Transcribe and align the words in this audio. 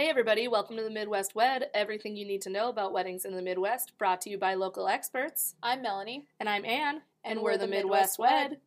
Hey 0.00 0.08
everybody, 0.08 0.48
welcome 0.48 0.78
to 0.78 0.82
the 0.82 0.88
Midwest 0.88 1.34
Wed, 1.34 1.66
everything 1.74 2.16
you 2.16 2.24
need 2.24 2.40
to 2.40 2.48
know 2.48 2.70
about 2.70 2.94
weddings 2.94 3.26
in 3.26 3.36
the 3.36 3.42
Midwest, 3.42 3.98
brought 3.98 4.22
to 4.22 4.30
you 4.30 4.38
by 4.38 4.54
local 4.54 4.88
experts. 4.88 5.56
I'm 5.62 5.82
Melanie. 5.82 6.24
And 6.40 6.48
I'm 6.48 6.64
Anne, 6.64 7.02
and, 7.22 7.42
we're, 7.42 7.58
the 7.58 7.66
Midwest, 7.66 8.18
Wed. 8.18 8.60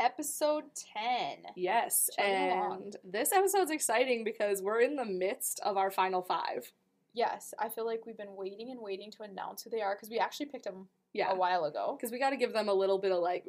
Episode 0.00 0.64
10. 0.92 1.52
Yes, 1.54 2.10
and 2.18 2.52
along. 2.52 2.92
this 3.04 3.30
episode's 3.30 3.70
exciting 3.70 4.24
because 4.24 4.60
we're 4.60 4.80
in 4.80 4.96
the 4.96 5.04
midst 5.04 5.60
of 5.64 5.76
our 5.76 5.92
final 5.92 6.20
five. 6.20 6.72
Yes, 7.14 7.54
I 7.60 7.68
feel 7.68 7.86
like 7.86 8.04
we've 8.04 8.18
been 8.18 8.34
waiting 8.34 8.72
and 8.72 8.80
waiting 8.80 9.12
to 9.12 9.22
announce 9.22 9.62
who 9.62 9.70
they 9.70 9.82
are 9.82 9.94
because 9.94 10.10
we 10.10 10.18
actually 10.18 10.46
picked 10.46 10.64
them 10.64 10.88
Yeah, 11.12 11.30
a 11.30 11.36
while 11.36 11.66
ago. 11.66 11.96
because 11.96 12.10
we 12.10 12.18
got 12.18 12.30
to 12.30 12.36
give 12.36 12.52
them 12.52 12.68
a 12.68 12.74
little 12.74 12.98
bit 12.98 13.12
of 13.12 13.20
like 13.20 13.44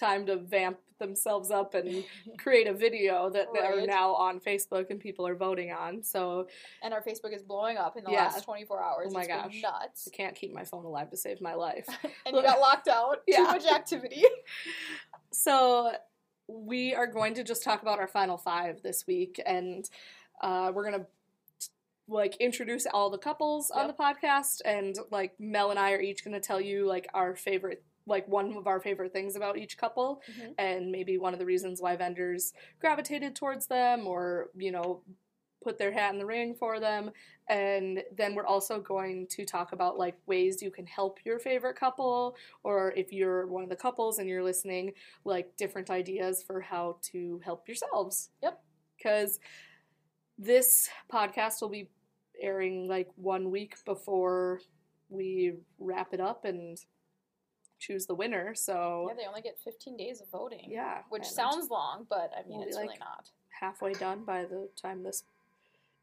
time 0.00 0.26
to 0.26 0.36
vamp 0.36 0.78
themselves 0.98 1.50
up 1.50 1.74
and 1.74 2.04
create 2.38 2.66
a 2.66 2.74
video 2.74 3.30
that 3.30 3.48
they 3.54 3.60
are 3.60 3.86
now 3.86 4.12
on 4.14 4.40
Facebook 4.40 4.90
and 4.90 4.98
people 5.00 5.26
are 5.26 5.34
voting 5.34 5.70
on. 5.72 6.02
So 6.02 6.48
And 6.82 6.92
our 6.92 7.02
Facebook 7.02 7.32
is 7.34 7.42
blowing 7.42 7.76
up 7.78 7.96
in 7.96 8.04
the 8.04 8.10
Yeah. 8.10 8.24
last 8.24 8.44
24 8.44 8.82
hours. 8.82 9.06
Oh 9.10 9.12
my 9.14 9.20
It's 9.20 9.28
gosh. 9.28 9.62
nuts. 9.62 10.08
I 10.12 10.16
can't 10.16 10.34
keep 10.34 10.52
my 10.52 10.64
phone 10.64 10.84
alive 10.84 11.10
to 11.10 11.16
save 11.16 11.40
my 11.40 11.54
life. 11.54 11.86
and 12.26 12.34
you 12.36 12.42
got 12.42 12.60
locked 12.68 12.88
out. 12.88 13.18
Too 13.30 13.42
much 13.44 13.66
activity. 13.66 14.24
So 15.32 15.92
we 16.48 16.94
are 16.94 17.06
going 17.06 17.34
to 17.34 17.44
just 17.44 17.62
talk 17.62 17.82
about 17.82 17.98
our 17.98 18.08
final 18.08 18.36
five 18.36 18.82
this 18.82 19.06
week, 19.06 19.40
and 19.46 19.88
uh, 20.40 20.72
we're 20.74 20.84
gonna 20.90 21.06
like 22.08 22.34
introduce 22.38 22.86
all 22.86 23.08
the 23.08 23.18
couples 23.18 23.70
on 23.70 23.86
the 23.86 23.92
podcast, 23.92 24.60
and 24.64 24.96
like 25.12 25.38
Mel 25.38 25.70
and 25.70 25.78
I 25.78 25.92
are 25.92 26.00
each 26.00 26.24
gonna 26.24 26.40
tell 26.40 26.60
you 26.60 26.86
like 26.86 27.08
our 27.14 27.36
favorite. 27.36 27.84
Like 28.06 28.26
one 28.28 28.56
of 28.56 28.66
our 28.66 28.80
favorite 28.80 29.12
things 29.12 29.36
about 29.36 29.58
each 29.58 29.76
couple, 29.78 30.22
Mhm. 30.28 30.54
and 30.58 30.90
maybe 30.90 31.18
one 31.18 31.32
of 31.32 31.38
the 31.38 31.46
reasons 31.46 31.80
why 31.80 31.96
vendors 31.96 32.52
gravitated 32.80 33.36
towards 33.36 33.66
them, 33.66 34.06
or 34.06 34.50
you 34.56 34.72
know, 34.72 35.02
put 35.62 35.76
their 35.76 35.92
hat 35.92 36.12
in 36.12 36.18
the 36.18 36.24
ring 36.24 36.54
for 36.54 36.80
them. 36.80 37.10
And 37.46 38.02
then 38.16 38.34
we're 38.34 38.46
also 38.46 38.80
going 38.80 39.26
to 39.28 39.44
talk 39.44 39.72
about 39.72 39.98
like 39.98 40.16
ways 40.26 40.62
you 40.62 40.70
can 40.70 40.86
help 40.86 41.18
your 41.24 41.38
favorite 41.38 41.76
couple, 41.76 42.34
or 42.62 42.92
if 42.96 43.12
you're 43.12 43.46
one 43.46 43.62
of 43.62 43.68
the 43.68 43.76
couples 43.76 44.18
and 44.18 44.28
you're 44.28 44.42
listening, 44.42 44.94
like 45.24 45.54
different 45.58 45.90
ideas 45.90 46.42
for 46.42 46.62
how 46.62 46.96
to 47.12 47.40
help 47.44 47.68
yourselves. 47.68 48.30
Yep. 48.42 48.62
Because 48.96 49.38
this 50.38 50.88
podcast 51.12 51.60
will 51.60 51.68
be 51.68 51.90
airing 52.40 52.88
like 52.88 53.08
one 53.16 53.50
week 53.50 53.76
before 53.84 54.60
we 55.10 55.54
wrap 55.78 56.14
it 56.14 56.20
up 56.20 56.44
and 56.46 56.78
choose 57.80 58.06
the 58.06 58.14
winner. 58.14 58.54
So 58.54 59.06
Yeah, 59.08 59.14
they 59.14 59.26
only 59.26 59.40
get 59.40 59.58
15 59.58 59.96
days 59.96 60.20
of 60.20 60.28
voting. 60.28 60.70
yeah, 60.70 61.02
Which 61.08 61.24
sounds 61.26 61.68
long, 61.70 62.06
but 62.08 62.30
I 62.36 62.42
mean, 62.46 62.58
We'll 62.58 62.68
it's 62.68 62.76
like- 62.76 62.86
really 62.90 62.98
not. 63.00 63.30
halfway 63.48 63.92
done 63.94 64.24
by 64.24 64.44
the 64.44 64.68
time 64.76 65.02
this 65.02 65.24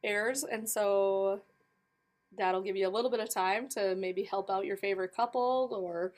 airs, 0.03 0.43
and 0.43 0.67
so 0.69 1.41
that'll 2.35 2.61
give 2.61 2.75
you 2.75 2.87
a 2.87 2.89
little 2.89 3.09
bit 3.09 3.19
of 3.21 3.29
time 3.29 3.69
to 3.69 3.95
maybe 3.95 4.23
help 4.23 4.49
out 4.49 4.65
your 4.65 4.75
favorite 4.77 5.15
couple 5.15 5.69
or 5.71 6.13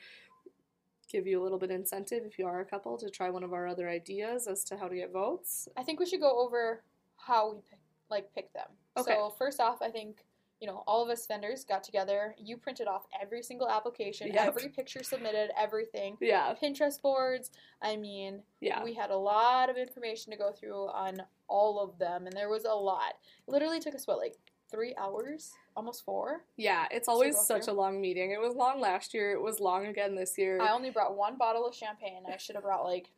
give 1.08 1.26
you 1.26 1.40
a 1.40 1.42
little 1.42 1.58
bit 1.58 1.70
of 1.70 1.76
incentive 1.76 2.24
if 2.24 2.38
you 2.38 2.46
are 2.46 2.60
a 2.60 2.64
couple 2.64 2.96
to 2.98 3.08
try 3.10 3.30
one 3.30 3.42
of 3.42 3.52
our 3.52 3.66
other 3.66 3.88
ideas 3.88 4.46
as 4.46 4.64
to 4.64 4.76
how 4.76 4.86
to 4.88 4.94
get 4.94 5.10
votes. 5.12 5.68
I 5.76 5.82
think 5.82 5.98
we 6.00 6.06
should 6.06 6.20
go 6.20 6.38
over 6.40 6.82
how 7.16 7.52
we 7.54 7.60
pick, 7.68 7.78
like 8.08 8.32
pick 8.34 8.52
them. 8.52 8.68
Okay. 8.96 9.12
So 9.14 9.30
first 9.30 9.60
off, 9.60 9.82
I 9.82 9.90
think 9.90 10.24
you 10.60 10.66
know 10.66 10.82
all 10.86 11.02
of 11.02 11.08
us 11.08 11.26
vendors 11.26 11.64
got 11.64 11.82
together. 11.82 12.34
You 12.38 12.56
printed 12.56 12.86
off 12.86 13.06
every 13.20 13.42
single 13.42 13.68
application, 13.68 14.28
Yep. 14.28 14.46
every 14.46 14.68
picture 14.68 15.02
submitted, 15.02 15.50
everything. 15.58 16.16
Yeah, 16.20 16.54
Pinterest 16.62 17.00
boards. 17.00 17.50
I 17.82 17.96
mean, 17.96 18.42
yeah. 18.60 18.84
we 18.84 18.94
had 18.94 19.10
a 19.10 19.16
lot 19.16 19.70
of 19.70 19.76
information 19.76 20.30
to 20.32 20.38
go 20.38 20.52
through 20.52 20.88
on 20.88 21.22
all 21.48 21.80
of 21.80 21.98
them, 21.98 22.26
and 22.26 22.36
there 22.36 22.48
was 22.50 22.64
a 22.64 22.74
lot. 22.74 23.14
Literally 23.46 23.80
took 23.80 23.94
us 23.94 24.06
what 24.06 24.18
like 24.18 24.36
three 24.70 24.94
hours, 24.96 25.52
almost 25.76 26.04
four. 26.04 26.44
Yeah, 26.56 26.86
it's 26.90 27.08
always 27.08 27.38
such 27.38 27.64
through. 27.64 27.74
a 27.74 27.76
long 27.76 28.00
meeting. 28.00 28.30
It 28.30 28.40
was 28.40 28.54
long 28.54 28.80
last 28.80 29.14
year. 29.14 29.32
It 29.32 29.42
was 29.42 29.60
long 29.60 29.86
again 29.86 30.14
this 30.14 30.38
year. 30.38 30.60
I 30.60 30.72
only 30.72 30.90
brought 30.90 31.16
one 31.16 31.36
bottle 31.36 31.66
of 31.66 31.74
champagne. 31.74 32.22
I 32.32 32.36
should 32.36 32.54
have 32.54 32.64
brought 32.64 32.84
like 32.84 33.08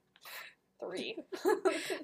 three. 0.84 1.16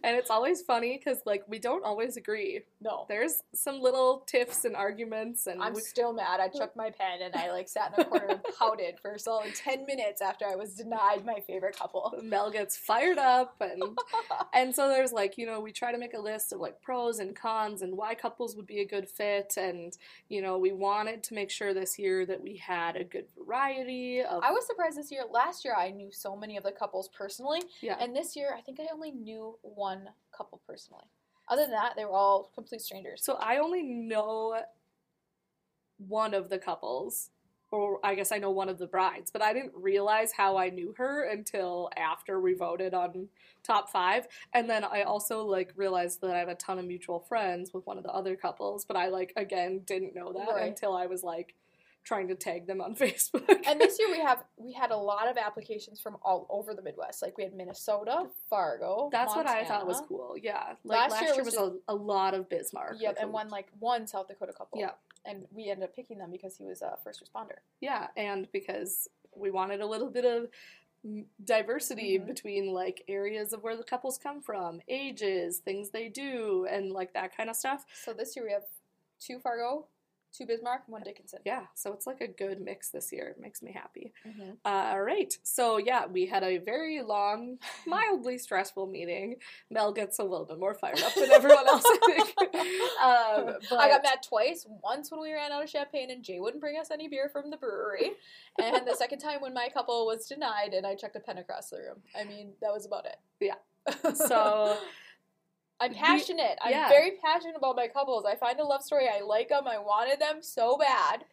and 0.04 0.16
it's 0.16 0.30
always 0.30 0.62
funny 0.62 0.96
because, 0.96 1.22
like, 1.26 1.44
we 1.48 1.58
don't 1.58 1.84
always 1.84 2.16
agree. 2.16 2.62
no. 2.80 3.06
There's 3.08 3.42
some 3.54 3.80
little 3.80 4.24
tiffs 4.26 4.64
and 4.64 4.76
arguments, 4.76 5.46
and 5.46 5.62
I'm 5.62 5.74
we- 5.74 5.80
still 5.80 6.12
mad. 6.12 6.40
I 6.40 6.48
chucked 6.48 6.76
my 6.76 6.90
pen 6.90 7.20
and 7.22 7.34
I 7.34 7.50
like 7.50 7.68
sat 7.68 7.94
in 7.96 8.04
a 8.04 8.08
corner 8.08 8.26
and 8.28 8.40
pouted 8.58 8.98
for 9.00 9.12
a 9.12 9.18
solid 9.18 9.54
ten 9.54 9.86
minutes 9.86 10.20
after 10.22 10.46
I 10.46 10.54
was 10.56 10.74
denied 10.74 11.24
my 11.24 11.40
favorite 11.46 11.76
couple. 11.76 12.14
Mel 12.22 12.50
gets 12.50 12.76
fired 12.76 13.18
up 13.18 13.56
and 13.60 13.82
and 14.54 14.74
so 14.74 14.88
there's 14.88 15.12
like 15.12 15.38
you 15.38 15.46
know 15.46 15.60
we 15.60 15.72
try 15.72 15.92
to 15.92 15.98
make 15.98 16.14
a 16.14 16.20
list 16.20 16.52
of 16.52 16.60
like 16.60 16.80
pros 16.82 17.18
and 17.18 17.34
cons 17.34 17.82
and 17.82 17.96
why 17.96 18.14
couples 18.14 18.54
would 18.56 18.66
be 18.66 18.80
a 18.80 18.86
good 18.86 19.08
fit 19.08 19.54
and 19.56 19.96
you 20.28 20.40
know 20.42 20.58
we 20.58 20.72
wanted 20.72 21.22
to 21.24 21.34
make 21.34 21.50
sure 21.50 21.72
this 21.74 21.98
year 21.98 22.24
that 22.26 22.40
we 22.42 22.56
had 22.56 22.96
a 22.96 23.04
good 23.04 23.26
variety 23.36 24.20
of 24.22 24.42
I 24.42 24.50
was 24.50 24.66
surprised 24.66 24.96
this 24.98 25.10
year. 25.10 25.22
Last 25.30 25.64
year 25.64 25.74
I 25.76 25.90
knew 25.90 26.10
so 26.12 26.36
many 26.36 26.56
of 26.56 26.64
the 26.64 26.72
couples 26.72 27.08
personally, 27.08 27.62
yeah 27.80 27.96
and 28.00 28.14
this 28.14 28.36
year 28.36 28.54
I 28.56 28.60
think 28.76 28.80
I 28.80 28.92
only 28.92 29.10
knew 29.12 29.58
one 29.62 30.08
couple 30.36 30.60
personally. 30.66 31.04
Other 31.48 31.62
than 31.62 31.70
that, 31.70 31.94
they 31.96 32.04
were 32.04 32.12
all 32.12 32.50
complete 32.54 32.82
strangers. 32.82 33.22
so 33.24 33.34
I 33.40 33.56
only 33.58 33.82
know 33.82 34.60
one 35.96 36.34
of 36.34 36.48
the 36.48 36.58
couples 36.58 37.30
or 37.70 37.98
I 38.02 38.14
guess 38.14 38.32
I 38.32 38.38
know 38.38 38.50
one 38.50 38.68
of 38.68 38.78
the 38.78 38.86
brides 38.86 39.30
but 39.30 39.42
I 39.42 39.52
didn't 39.52 39.72
realize 39.74 40.32
how 40.32 40.56
I 40.56 40.70
knew 40.70 40.94
her 40.96 41.24
until 41.24 41.90
after 41.96 42.40
we 42.40 42.54
voted 42.54 42.94
on 42.94 43.28
top 43.64 43.90
5 43.90 44.28
and 44.54 44.70
then 44.70 44.84
I 44.84 45.02
also 45.02 45.44
like 45.44 45.72
realized 45.76 46.20
that 46.20 46.30
I 46.30 46.38
have 46.38 46.48
a 46.48 46.54
ton 46.54 46.78
of 46.78 46.84
mutual 46.86 47.18
friends 47.18 47.74
with 47.74 47.84
one 47.86 47.98
of 47.98 48.04
the 48.04 48.12
other 48.12 48.36
couples 48.36 48.84
but 48.84 48.96
I 48.96 49.08
like 49.08 49.32
again 49.36 49.80
didn't 49.86 50.14
know 50.14 50.32
that 50.34 50.54
Right. 50.54 50.68
until 50.68 50.96
I 50.96 51.06
was 51.06 51.22
like 51.24 51.54
trying 52.08 52.26
to 52.28 52.34
tag 52.34 52.66
them 52.66 52.80
on 52.80 52.94
Facebook. 53.04 53.60
and 53.66 53.78
this 53.78 53.98
year 53.98 54.10
we 54.10 54.18
have 54.18 54.42
we 54.56 54.72
had 54.72 54.90
a 54.90 54.96
lot 54.96 55.28
of 55.28 55.36
applications 55.36 56.00
from 56.00 56.16
all 56.22 56.46
over 56.48 56.72
the 56.74 56.80
Midwest. 56.82 57.20
Like 57.22 57.36
we 57.36 57.44
had 57.44 57.52
Minnesota, 57.54 58.26
Fargo. 58.48 59.10
That's 59.12 59.36
what 59.36 59.46
I 59.46 59.64
thought 59.64 59.86
was 59.86 60.00
cool. 60.08 60.34
Yeah. 60.40 60.74
Like 60.84 61.00
Last 61.00 61.10
last, 61.12 61.22
year 61.22 61.34
year 61.34 61.44
was 61.44 61.54
was, 61.56 61.74
a, 61.88 61.92
a 61.92 61.94
lot 61.94 62.32
of 62.34 62.48
Bismarck. 62.48 62.96
Yep, 62.98 63.18
and 63.20 63.30
one 63.32 63.48
like 63.50 63.66
one 63.78 64.06
South 64.06 64.28
Dakota 64.28 64.52
couple. 64.56 64.80
Yeah. 64.80 64.92
and 65.26 65.44
we 65.52 65.68
ended 65.70 65.84
up 65.84 65.94
picking 65.94 66.16
them 66.18 66.30
because 66.32 66.56
he 66.56 66.64
was 66.64 66.80
a 66.80 66.96
first 67.04 67.22
responder. 67.22 67.58
Yeah, 67.80 68.06
and 68.16 68.48
because 68.52 69.08
we 69.36 69.50
wanted 69.50 69.80
a 69.82 69.86
little 69.86 70.08
bit 70.10 70.24
of 70.24 70.48
diversity 71.44 72.18
Mhm. 72.18 72.26
between 72.26 72.72
like 72.72 73.04
areas 73.08 73.52
of 73.52 73.62
where 73.62 73.76
the 73.76 73.84
couples 73.84 74.18
come 74.18 74.40
from, 74.40 74.80
ages, 74.88 75.58
things 75.58 75.90
they 75.90 76.08
do, 76.08 76.66
and 76.70 76.90
like 76.90 77.12
that 77.12 77.36
kind 77.36 77.50
of 77.50 77.56
stuff. 77.56 77.84
So 78.04 78.12
this 78.12 78.34
year 78.34 78.44
we 78.46 78.52
have 78.52 78.64
two 79.20 79.38
Fargo, 79.38 79.86
two 80.32 80.46
Bismarck, 80.46 80.82
and 80.86 80.92
one 80.92 81.02
Dickinson. 81.02 81.40
Yeah, 81.44 81.62
so 81.74 81.92
it's 81.92 82.06
like 82.06 82.20
a 82.20 82.28
good 82.28 82.60
mix 82.60 82.90
this 82.90 83.12
year. 83.12 83.28
It 83.28 83.40
makes 83.40 83.62
me 83.62 83.72
happy. 83.72 84.12
Mm-hmm. 84.26 84.50
Uh, 84.64 84.90
all 84.92 85.02
right, 85.02 85.32
so 85.42 85.78
yeah, 85.78 86.06
we 86.06 86.26
had 86.26 86.42
a 86.42 86.58
very 86.58 87.02
long, 87.02 87.58
mildly 87.86 88.38
stressful 88.38 88.86
meeting. 88.86 89.36
Mel 89.70 89.92
gets 89.92 90.18
a 90.18 90.24
little 90.24 90.46
bit 90.46 90.58
more 90.58 90.74
fired 90.74 91.00
up 91.02 91.14
than 91.14 91.30
everyone 91.30 91.66
else, 91.68 91.84
I 91.86 91.98
think. 92.06 92.34
Um, 92.98 93.54
but 93.70 93.78
I 93.78 93.88
got 93.88 94.02
mad 94.02 94.18
twice. 94.22 94.66
Once 94.82 95.10
when 95.10 95.20
we 95.20 95.32
ran 95.32 95.52
out 95.52 95.62
of 95.62 95.70
champagne 95.70 96.10
and 96.10 96.22
Jay 96.22 96.40
wouldn't 96.40 96.60
bring 96.60 96.78
us 96.78 96.90
any 96.90 97.06
beer 97.06 97.28
from 97.28 97.50
the 97.50 97.56
brewery, 97.56 98.10
and 98.60 98.86
the 98.86 98.94
second 98.96 99.20
time 99.20 99.40
when 99.40 99.54
my 99.54 99.68
couple 99.68 100.04
was 100.06 100.26
denied 100.26 100.74
and 100.74 100.86
I 100.86 100.94
checked 100.94 101.16
a 101.16 101.20
pen 101.20 101.38
across 101.38 101.70
the 101.70 101.78
room. 101.78 102.02
I 102.18 102.24
mean, 102.24 102.52
that 102.60 102.72
was 102.72 102.86
about 102.86 103.06
it. 103.06 103.16
Yeah. 103.40 103.54
So 104.14 104.76
I'm 105.80 105.92
we- 105.92 105.98
passionate. 105.98 106.58
I'm 106.62 106.88
very 106.88 107.12
passionate 107.24 107.56
about 107.56 107.76
my 107.76 107.88
couples. 107.88 108.24
I 108.24 108.34
find 108.34 108.58
a 108.60 108.64
love 108.64 108.82
story. 108.82 109.08
I 109.08 109.20
like 109.22 109.48
them. 109.50 109.66
I 109.66 109.78
wanted 109.78 110.20
them 110.20 110.38
so 110.42 110.76
bad, 110.76 111.24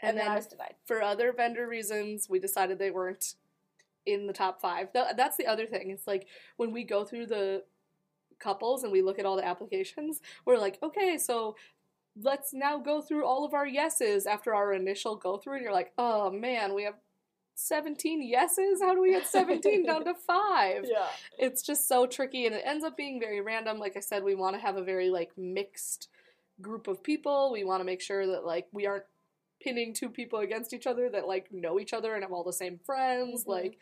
and, 0.00 0.10
and 0.10 0.18
then 0.18 0.28
I 0.28 0.36
was 0.36 0.46
denied. 0.46 0.74
for 0.84 1.02
other 1.02 1.32
vendor 1.32 1.66
reasons, 1.68 2.28
we 2.28 2.38
decided 2.38 2.78
they 2.78 2.90
weren't 2.90 3.34
in 4.04 4.26
the 4.26 4.32
top 4.32 4.60
five. 4.60 4.88
That's 4.92 5.36
the 5.36 5.46
other 5.46 5.66
thing. 5.66 5.90
It's 5.90 6.06
like 6.06 6.26
when 6.56 6.72
we 6.72 6.84
go 6.84 7.04
through 7.04 7.26
the 7.26 7.62
couples 8.38 8.82
and 8.82 8.92
we 8.92 9.02
look 9.02 9.18
at 9.18 9.26
all 9.26 9.36
the 9.36 9.46
applications, 9.46 10.20
we're 10.44 10.58
like, 10.58 10.78
okay, 10.82 11.16
so 11.18 11.54
let's 12.20 12.52
now 12.52 12.78
go 12.78 13.00
through 13.00 13.24
all 13.24 13.44
of 13.44 13.54
our 13.54 13.66
yeses 13.66 14.26
after 14.26 14.54
our 14.54 14.72
initial 14.72 15.16
go 15.16 15.38
through. 15.38 15.54
And 15.54 15.62
you're 15.62 15.72
like, 15.72 15.92
oh 15.98 16.30
man, 16.30 16.74
we 16.74 16.82
have 16.82 16.96
17 17.54 18.22
yeses? 18.22 18.80
How 18.80 18.94
do 18.94 19.00
we 19.00 19.10
get 19.10 19.26
17 19.26 19.84
down 19.86 20.04
to 20.04 20.14
five? 20.14 20.84
Yeah. 20.88 21.06
it's 21.38 21.62
just 21.62 21.86
so 21.88 22.06
tricky 22.06 22.46
and 22.46 22.54
it 22.54 22.62
ends 22.64 22.84
up 22.84 22.96
being 22.96 23.20
very 23.20 23.40
random 23.40 23.78
like 23.78 23.96
i 23.96 24.00
said 24.00 24.24
we 24.24 24.34
want 24.34 24.54
to 24.56 24.60
have 24.60 24.76
a 24.76 24.82
very 24.82 25.10
like 25.10 25.30
mixed 25.36 26.08
group 26.60 26.86
of 26.88 27.02
people 27.02 27.50
we 27.52 27.64
want 27.64 27.80
to 27.80 27.84
make 27.84 28.00
sure 28.00 28.26
that 28.26 28.44
like 28.44 28.66
we 28.72 28.86
aren't 28.86 29.04
pinning 29.60 29.92
two 29.94 30.08
people 30.08 30.40
against 30.40 30.72
each 30.72 30.86
other 30.86 31.08
that 31.08 31.26
like 31.28 31.50
know 31.52 31.78
each 31.78 31.92
other 31.92 32.14
and 32.14 32.22
have 32.24 32.32
all 32.32 32.44
the 32.44 32.52
same 32.52 32.78
friends 32.84 33.44
Mhm. 33.44 33.48
like 33.48 33.78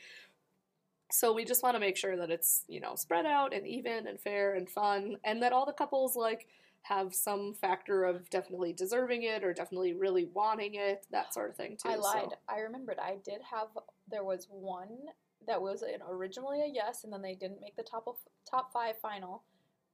so 1.13 1.33
we 1.33 1.45
just 1.45 1.63
want 1.63 1.75
to 1.75 1.81
make 1.81 1.97
sure 1.97 2.17
that 2.17 2.31
it's 2.31 2.65
you 2.69 2.81
know 2.81 2.95
spread 2.95 3.27
out 3.27 3.53
and 3.53 3.67
even 3.67 4.07
and 4.07 4.21
fair 4.21 4.55
and 4.55 4.69
fun 4.69 5.17
and 5.25 5.43
that 5.43 5.53
all 5.53 5.67
the 5.67 5.73
couples 5.73 6.15
like 6.17 6.47
have 6.83 7.15
some 7.15 7.55
factor 7.55 8.05
of 8.05 8.29
definitely 8.31 8.73
deserving 8.73 9.23
it 9.23 9.45
or 9.45 9.53
definitely 9.53 9.93
really 9.93 10.25
wanting 10.33 10.75
it 10.75 11.07
that 11.11 11.33
sort 11.33 11.51
of 11.51 11.57
thing 11.57 11.77
too 11.77 11.89
I 11.89 11.95
so- 11.97 12.01
lied. 12.01 12.29
I 12.49 12.61
remembered. 12.61 12.99
I 12.99 13.17
did 13.25 13.41
have. 13.51 13.69
There 14.11 14.25
was 14.25 14.49
one 14.51 14.99
that 15.47 15.61
was 15.63 15.83
an, 15.83 16.01
originally 16.09 16.63
a 16.63 16.67
yes, 16.67 17.05
and 17.05 17.13
then 17.13 17.23
they 17.23 17.35
didn't 17.35 17.61
make 17.61 17.77
the 17.77 17.83
top 17.83 18.05
of 18.07 18.17
top 18.49 18.73
five 18.73 18.97
final. 19.01 19.43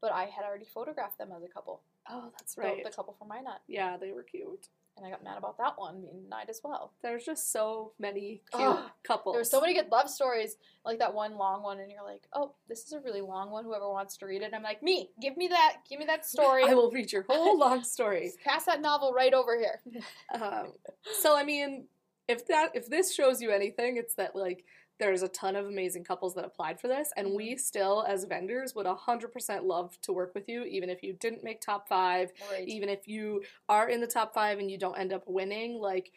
But 0.00 0.12
I 0.12 0.24
had 0.24 0.44
already 0.44 0.66
photographed 0.66 1.18
them 1.18 1.30
as 1.34 1.42
a 1.42 1.48
couple. 1.48 1.80
Oh, 2.08 2.30
that's 2.38 2.56
right. 2.58 2.84
The, 2.84 2.90
couple 2.90 3.14
from 3.18 3.28
Minot. 3.28 3.60
yeah, 3.66 3.96
they 3.96 4.12
were 4.12 4.22
cute. 4.22 4.68
And 4.96 5.04
I 5.04 5.10
got 5.10 5.22
mad 5.22 5.36
about 5.36 5.58
that 5.58 5.74
one 5.76 6.00
being 6.00 6.22
denied 6.22 6.48
as 6.48 6.60
well. 6.64 6.94
There's 7.02 7.24
just 7.24 7.52
so 7.52 7.92
many 7.98 8.40
cute 8.50 8.62
Ugh, 8.66 8.90
couples. 9.04 9.34
There's 9.34 9.50
so 9.50 9.60
many 9.60 9.74
good 9.74 9.90
love 9.92 10.08
stories, 10.08 10.56
like 10.86 10.98
that 11.00 11.12
one 11.12 11.36
long 11.36 11.62
one, 11.62 11.80
and 11.80 11.90
you're 11.90 12.02
like, 12.02 12.22
oh, 12.32 12.54
this 12.66 12.84
is 12.84 12.92
a 12.92 13.00
really 13.00 13.20
long 13.20 13.50
one. 13.50 13.64
Whoever 13.64 13.90
wants 13.90 14.16
to 14.18 14.26
read 14.26 14.40
it, 14.40 14.54
I'm 14.54 14.62
like, 14.62 14.82
me, 14.82 15.10
give 15.20 15.36
me 15.36 15.48
that, 15.48 15.78
give 15.88 15.98
me 15.98 16.06
that 16.06 16.24
story. 16.34 16.64
I 16.64 16.74
will 16.74 16.90
read 16.90 17.12
your 17.12 17.26
whole 17.28 17.58
long 17.58 17.84
story. 17.84 18.32
Pass 18.44 18.64
that 18.64 18.80
novel 18.80 19.12
right 19.12 19.34
over 19.34 19.58
here. 19.58 19.80
Um, 20.34 20.72
so 21.20 21.36
I 21.36 21.44
mean, 21.44 21.86
if 22.28 22.46
that 22.48 22.72
if 22.74 22.88
this 22.88 23.14
shows 23.14 23.40
you 23.40 23.50
anything, 23.50 23.96
it's 23.96 24.14
that 24.14 24.34
like 24.34 24.64
there's 24.98 25.22
a 25.22 25.28
ton 25.28 25.56
of 25.56 25.66
amazing 25.66 26.04
couples 26.04 26.34
that 26.34 26.44
applied 26.44 26.80
for 26.80 26.88
this, 26.88 27.12
and 27.16 27.34
we 27.34 27.50
mm-hmm. 27.50 27.58
still, 27.58 28.04
as 28.08 28.24
vendors, 28.24 28.74
would 28.74 28.86
hundred 28.86 29.32
percent 29.32 29.64
love 29.64 30.00
to 30.02 30.12
work 30.12 30.34
with 30.34 30.48
you, 30.48 30.64
even 30.64 30.88
if 30.88 31.02
you 31.02 31.12
didn't 31.12 31.44
make 31.44 31.60
top 31.60 31.88
five, 31.88 32.32
Right. 32.50 32.66
even 32.66 32.88
if 32.88 33.06
you 33.06 33.42
are 33.68 33.88
in 33.88 34.00
the 34.00 34.06
top 34.06 34.32
five 34.32 34.58
and 34.58 34.70
you 34.70 34.78
don't 34.78 34.98
end 34.98 35.12
up 35.12 35.24
winning. 35.26 35.80
Like 35.80 36.12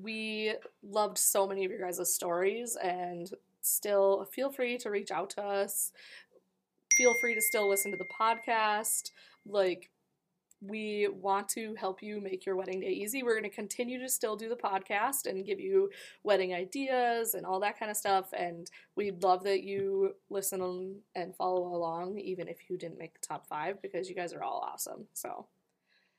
we 0.00 0.54
loved 0.82 1.18
so 1.18 1.46
many 1.46 1.64
of 1.64 1.70
your 1.70 1.80
guys' 1.80 2.12
stories, 2.12 2.76
and 2.82 3.30
still 3.60 4.24
feel 4.32 4.50
free 4.50 4.76
to 4.78 4.90
reach 4.90 5.10
out 5.10 5.30
to 5.30 5.42
us. 5.42 5.92
Feel 6.96 7.14
free 7.20 7.34
to 7.34 7.40
still 7.40 7.68
listen 7.68 7.90
to 7.92 7.96
the 7.96 8.04
podcast. 8.04 9.10
Like 9.46 9.90
we 10.66 11.08
want 11.08 11.48
to 11.50 11.74
help 11.74 12.02
you 12.02 12.20
make 12.20 12.46
your 12.46 12.56
wedding 12.56 12.80
day 12.80 12.90
easy. 12.90 13.22
We're 13.22 13.38
going 13.38 13.50
to 13.50 13.54
continue 13.54 14.00
to 14.00 14.08
still 14.08 14.36
do 14.36 14.48
the 14.48 14.56
podcast 14.56 15.26
and 15.26 15.44
give 15.44 15.60
you 15.60 15.90
wedding 16.22 16.54
ideas 16.54 17.34
and 17.34 17.44
all 17.44 17.60
that 17.60 17.78
kind 17.78 17.90
of 17.90 17.96
stuff. 17.96 18.32
And 18.32 18.70
we'd 18.96 19.22
love 19.22 19.44
that 19.44 19.62
you 19.62 20.14
listen 20.30 21.00
and 21.14 21.36
follow 21.36 21.74
along, 21.74 22.18
even 22.18 22.48
if 22.48 22.70
you 22.70 22.78
didn't 22.78 22.98
make 22.98 23.14
the 23.14 23.26
top 23.26 23.46
five, 23.46 23.82
because 23.82 24.08
you 24.08 24.14
guys 24.14 24.32
are 24.32 24.42
all 24.42 24.66
awesome. 24.66 25.06
So, 25.12 25.46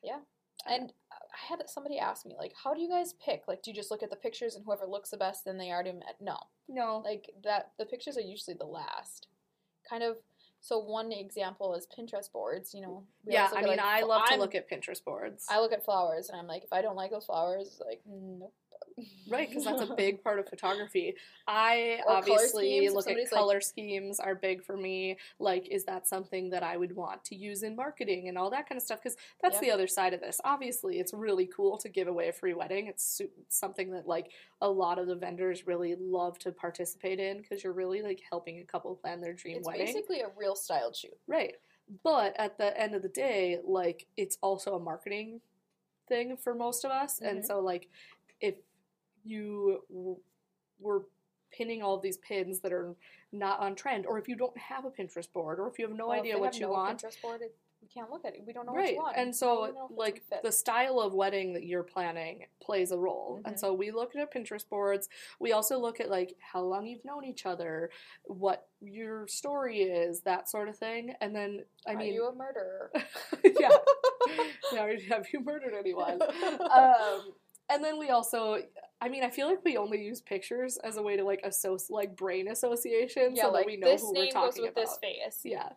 yeah. 0.03 0.19
And 0.67 0.91
uh, 1.11 1.15
I 1.33 1.47
had 1.49 1.69
somebody 1.69 1.99
ask 1.99 2.25
me, 2.25 2.35
like, 2.37 2.53
how 2.63 2.73
do 2.73 2.81
you 2.81 2.89
guys 2.89 3.13
pick? 3.13 3.43
Like, 3.47 3.61
do 3.61 3.71
you 3.71 3.75
just 3.75 3.91
look 3.91 4.03
at 4.03 4.09
the 4.09 4.15
pictures 4.15 4.55
and 4.55 4.65
whoever 4.65 4.85
looks 4.85 5.09
the 5.09 5.17
best, 5.17 5.45
then 5.45 5.57
they 5.57 5.71
already 5.71 5.91
met? 5.91 6.15
No, 6.19 6.37
no. 6.67 7.01
like 7.05 7.29
that. 7.43 7.71
The 7.77 7.85
pictures 7.85 8.17
are 8.17 8.21
usually 8.21 8.55
the 8.57 8.65
last. 8.65 9.27
Kind 9.87 10.03
of. 10.03 10.17
So 10.65 10.79
one 10.79 11.11
example 11.11 11.75
is 11.75 11.85
Pinterest 11.85 12.31
boards. 12.31 12.73
You 12.73 12.81
know. 12.81 13.03
yeah, 13.23 13.49
I 13.53 13.59
at, 13.59 13.63
mean, 13.65 13.77
like, 13.77 13.79
I 13.81 14.01
love 14.01 14.25
to 14.25 14.31
I'm- 14.31 14.39
look 14.39 14.55
at 14.55 14.67
Pinterest 14.67 15.03
boards. 15.03 15.45
I 15.47 15.59
look 15.59 15.71
at 15.71 15.85
flowers 15.85 16.29
and 16.29 16.39
I'm 16.39 16.47
like, 16.47 16.63
if 16.63 16.73
I 16.73 16.81
don't 16.81 16.95
like 16.95 17.11
those 17.11 17.25
flowers, 17.25 17.79
like, 17.85 18.01
nope. 18.07 18.51
Right, 19.27 19.49
because 19.49 19.65
that's 19.65 19.81
a 19.81 19.93
big 19.97 20.23
part 20.23 20.39
of 20.39 20.47
photography. 20.47 21.15
I 21.47 21.99
Or 22.07 22.13
obviously 22.17 22.87
look 22.89 22.99
at 22.99 23.03
somebody's 23.03 23.31
like- 23.31 23.39
color 23.39 23.61
schemes 23.61 24.19
are 24.19 24.35
big 24.35 24.63
for 24.63 24.77
me. 24.77 25.17
Like, 25.39 25.67
is 25.67 25.83
that 25.85 26.07
something 26.07 26.49
that 26.51 26.63
I 26.63 26.77
would 26.77 26.95
want 26.95 27.23
to 27.25 27.35
use 27.35 27.63
in 27.63 27.75
marketing 27.75 28.29
and 28.29 28.37
all 28.37 28.49
that 28.51 28.69
kind 28.69 28.77
of 28.77 28.83
stuff? 28.83 28.99
Because 29.03 29.17
that's 29.41 29.55
Yeah. 29.55 29.61
the 29.61 29.71
other 29.71 29.87
side 29.87 30.13
of 30.13 30.21
this. 30.21 30.39
Obviously, 30.45 30.99
it's 30.99 31.13
really 31.13 31.45
cool 31.47 31.77
to 31.79 31.89
give 31.89 32.07
away 32.07 32.29
a 32.29 32.33
free 32.33 32.53
wedding. 32.53 32.87
It's 32.87 33.21
something 33.49 33.91
that 33.91 34.07
like 34.07 34.31
a 34.61 34.69
lot 34.69 34.97
of 34.97 35.07
the 35.07 35.15
vendors 35.15 35.67
really 35.67 35.95
love 35.95 36.39
to 36.39 36.51
participate 36.51 37.19
in 37.19 37.41
because 37.41 37.63
you're 37.63 37.73
really 37.73 38.01
like 38.01 38.21
helping 38.29 38.59
a 38.59 38.63
couple 38.63 38.95
plan 38.95 39.19
their 39.19 39.33
dream 39.33 39.61
wedding. 39.63 39.81
It's 39.81 39.93
wedding. 39.93 39.93
basically 39.93 40.21
a 40.21 40.29
real 40.37 40.55
styled 40.55 40.95
shoot. 40.95 41.17
Right. 41.27 41.55
But 42.03 42.33
at 42.39 42.57
the 42.57 42.79
end 42.79 42.95
of 42.95 43.01
the 43.01 43.09
day, 43.09 43.59
like 43.63 44.07
it's 44.15 44.37
also 44.41 44.75
a 44.75 44.79
marketing 44.79 45.41
thing 46.07 46.37
for 46.37 46.55
most 46.55 46.85
of 46.85 46.91
us. 46.91 47.19
And 47.19 47.39
Mhm. 47.43 47.45
so 47.45 47.59
like 47.59 47.89
if 48.39 48.55
you 49.25 49.81
w- 49.89 50.17
were 50.79 51.05
pinning 51.51 51.81
all 51.81 51.95
of 51.95 52.01
these 52.01 52.17
pins 52.17 52.59
that 52.61 52.73
are 52.73 52.95
not 53.31 53.59
on 53.59 53.75
trend 53.75 54.05
or 54.05 54.17
if 54.19 54.27
you 54.27 54.35
don't 54.35 54.57
have 54.57 54.85
a 54.85 54.89
Pinterest 54.89 55.31
board 55.33 55.59
or 55.59 55.67
if 55.69 55.79
you 55.79 55.87
have 55.87 55.95
no 55.97 56.07
Well, 56.07 56.19
idea 56.19 56.37
what 56.37 56.55
you 56.55 56.67
no 56.67 56.71
want, 56.73 57.01
Pinterest 57.01 57.21
board, 57.21 57.41
it, 57.41 57.55
we 57.81 57.87
can't 57.87 58.09
look 58.09 58.25
at 58.25 58.33
it. 58.33 58.41
We 58.45 58.51
don't 58.53 58.65
know 58.65 58.73
what 58.73 58.91
you 58.91 58.97
want. 58.97 59.15
and 59.17 59.35
so 59.35 59.63
even 59.65 59.75
know 59.75 59.85
if 59.85 59.91
it's 59.91 60.31
like 60.31 60.41
the 60.43 60.51
style 60.51 60.99
of 60.99 61.13
wedding 61.13 61.53
that 61.53 61.63
you're 61.65 61.83
planning 61.83 62.45
plays 62.61 62.91
a 62.91 62.97
role 62.97 63.39
and 63.45 63.55
Mhm. 63.55 63.59
so 63.59 63.73
we 63.73 63.91
look 63.91 64.15
at 64.15 64.33
pinterest 64.33 64.67
boards 64.69 65.07
we 65.39 65.51
also 65.51 65.77
look 65.77 65.99
at 65.99 66.09
like 66.09 66.35
how 66.39 66.61
long 66.61 66.85
you've 66.87 67.05
known 67.05 67.23
each 67.23 67.45
other 67.45 67.89
what 68.23 68.67
your 68.81 69.27
story 69.27 69.81
is 69.83 70.21
that 70.21 70.49
sort 70.49 70.67
of 70.67 70.75
thing 70.77 71.13
and 71.21 71.35
then 71.35 71.63
i 71.87 71.93
Are 71.93 71.97
mean 71.97 72.09
Are 72.11 72.13
you 72.15 72.27
a 72.27 72.33
murderer? 72.35 72.91
yeah 73.59 73.69
yeah 74.73 74.87
have 75.09 75.27
you 75.31 75.41
murdered 75.41 75.73
anyone 75.77 76.19
um, 76.71 77.33
and 77.69 77.83
then 77.83 77.99
we 77.99 78.09
also 78.09 78.57
i 79.05 79.09
mean 79.09 79.23
i 79.23 79.29
feel 79.29 79.47
like 79.47 79.63
we 79.63 79.77
only 79.77 80.03
use 80.03 80.19
pictures 80.21 80.77
as 80.77 80.97
a 80.97 81.01
way 81.01 81.15
to 81.15 81.23
like 81.23 81.39
associate 81.43 81.91
like 81.91 82.15
brain 82.15 82.47
association 82.47 83.35
yeah, 83.35 83.43
so 83.43 83.51
like 83.51 83.65
that 83.65 83.71
we 83.71 83.77
know 83.77 83.87
this 83.87 84.01
who 84.01 84.13
name 84.13 84.21
we're 84.21 84.25
goes 84.25 84.33
talking 84.55 84.63
with 84.63 84.71
about 84.71 84.81
this 84.81 84.97
face. 85.01 85.39
yeah. 85.43 85.69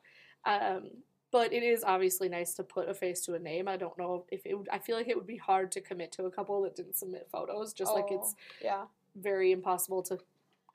Um, 0.45 0.91
but 1.31 1.53
it 1.53 1.63
is 1.63 1.85
obviously 1.85 2.29
nice 2.31 2.55
to 2.55 2.63
put 2.63 2.89
a 2.89 2.95
face 2.95 3.21
to 3.27 3.35
a 3.35 3.39
name. 3.39 3.69
I 3.69 3.77
don't 3.77 3.97
know 3.99 4.25
if 4.31 4.47
it 4.47 4.55
would, 4.57 4.69
I 4.71 4.79
feel 4.79 4.97
like 4.97 5.09
it 5.09 5.17
would 5.17 5.27
be 5.27 5.37
hard 5.37 5.71
to 5.73 5.81
commit 5.83 6.11
to 6.13 6.25
a 6.25 6.31
couple 6.31 6.63
that 6.63 6.75
didn't 6.75 6.97
submit 6.97 7.29
photos, 7.31 7.75
just 7.75 7.93
like 7.93 8.07
it's 8.11 8.35
Oh, 8.39 8.65
yeah, 8.65 8.85
very 9.15 9.53
impossible 9.53 10.03
to 10.05 10.19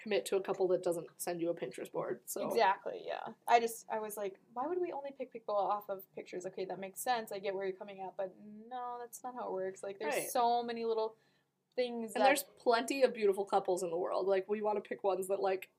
commit 0.02 0.26
to 0.28 0.36
a 0.36 0.42
couple 0.42 0.68
that 0.68 0.84
doesn't 0.84 1.08
send 1.18 1.42
you 1.42 1.50
a 1.50 1.56
Pinterest 1.56 1.92
board. 1.92 2.20
So 2.26 2.48
exactly. 2.48 3.02
Yeah, 3.08 3.34
I 3.48 3.60
just 3.60 3.88
I 3.92 3.98
was 4.00 4.16
like, 4.16 4.36
why 4.54 4.68
would 4.68 4.80
we 4.80 4.92
only 4.92 5.12
pick 5.18 5.34
people 5.34 5.56
off 5.56 5.90
of 5.90 6.04
pictures? 6.14 6.46
Okay, 6.46 6.66
that 6.66 6.80
makes 6.80 7.00
sense. 7.02 7.32
I 7.32 7.40
get 7.40 7.56
where 7.56 7.66
you're 7.66 7.76
coming 7.76 8.02
at, 8.02 8.14
but 8.16 8.36
no, 8.70 8.98
that's 9.00 9.22
not 9.24 9.34
how 9.34 9.48
it 9.48 9.54
works. 9.54 9.82
Like, 9.82 9.98
there's 9.98 10.14
Right. 10.14 10.30
so 10.30 10.62
many 10.62 10.86
little 10.86 11.16
things. 11.76 12.14
and 12.16 12.22
that, 12.22 12.28
there's 12.28 12.46
plenty 12.62 13.04
of 13.04 13.14
beautiful 13.14 13.46
couples 13.46 13.84
in 13.84 13.90
the 13.90 13.98
world. 13.98 14.28
Like 14.28 14.46
we 14.50 14.62
want 14.62 14.82
to 14.84 14.88
pick 14.88 15.04
ones 15.04 15.28
that 15.28 15.40
like 15.42 15.70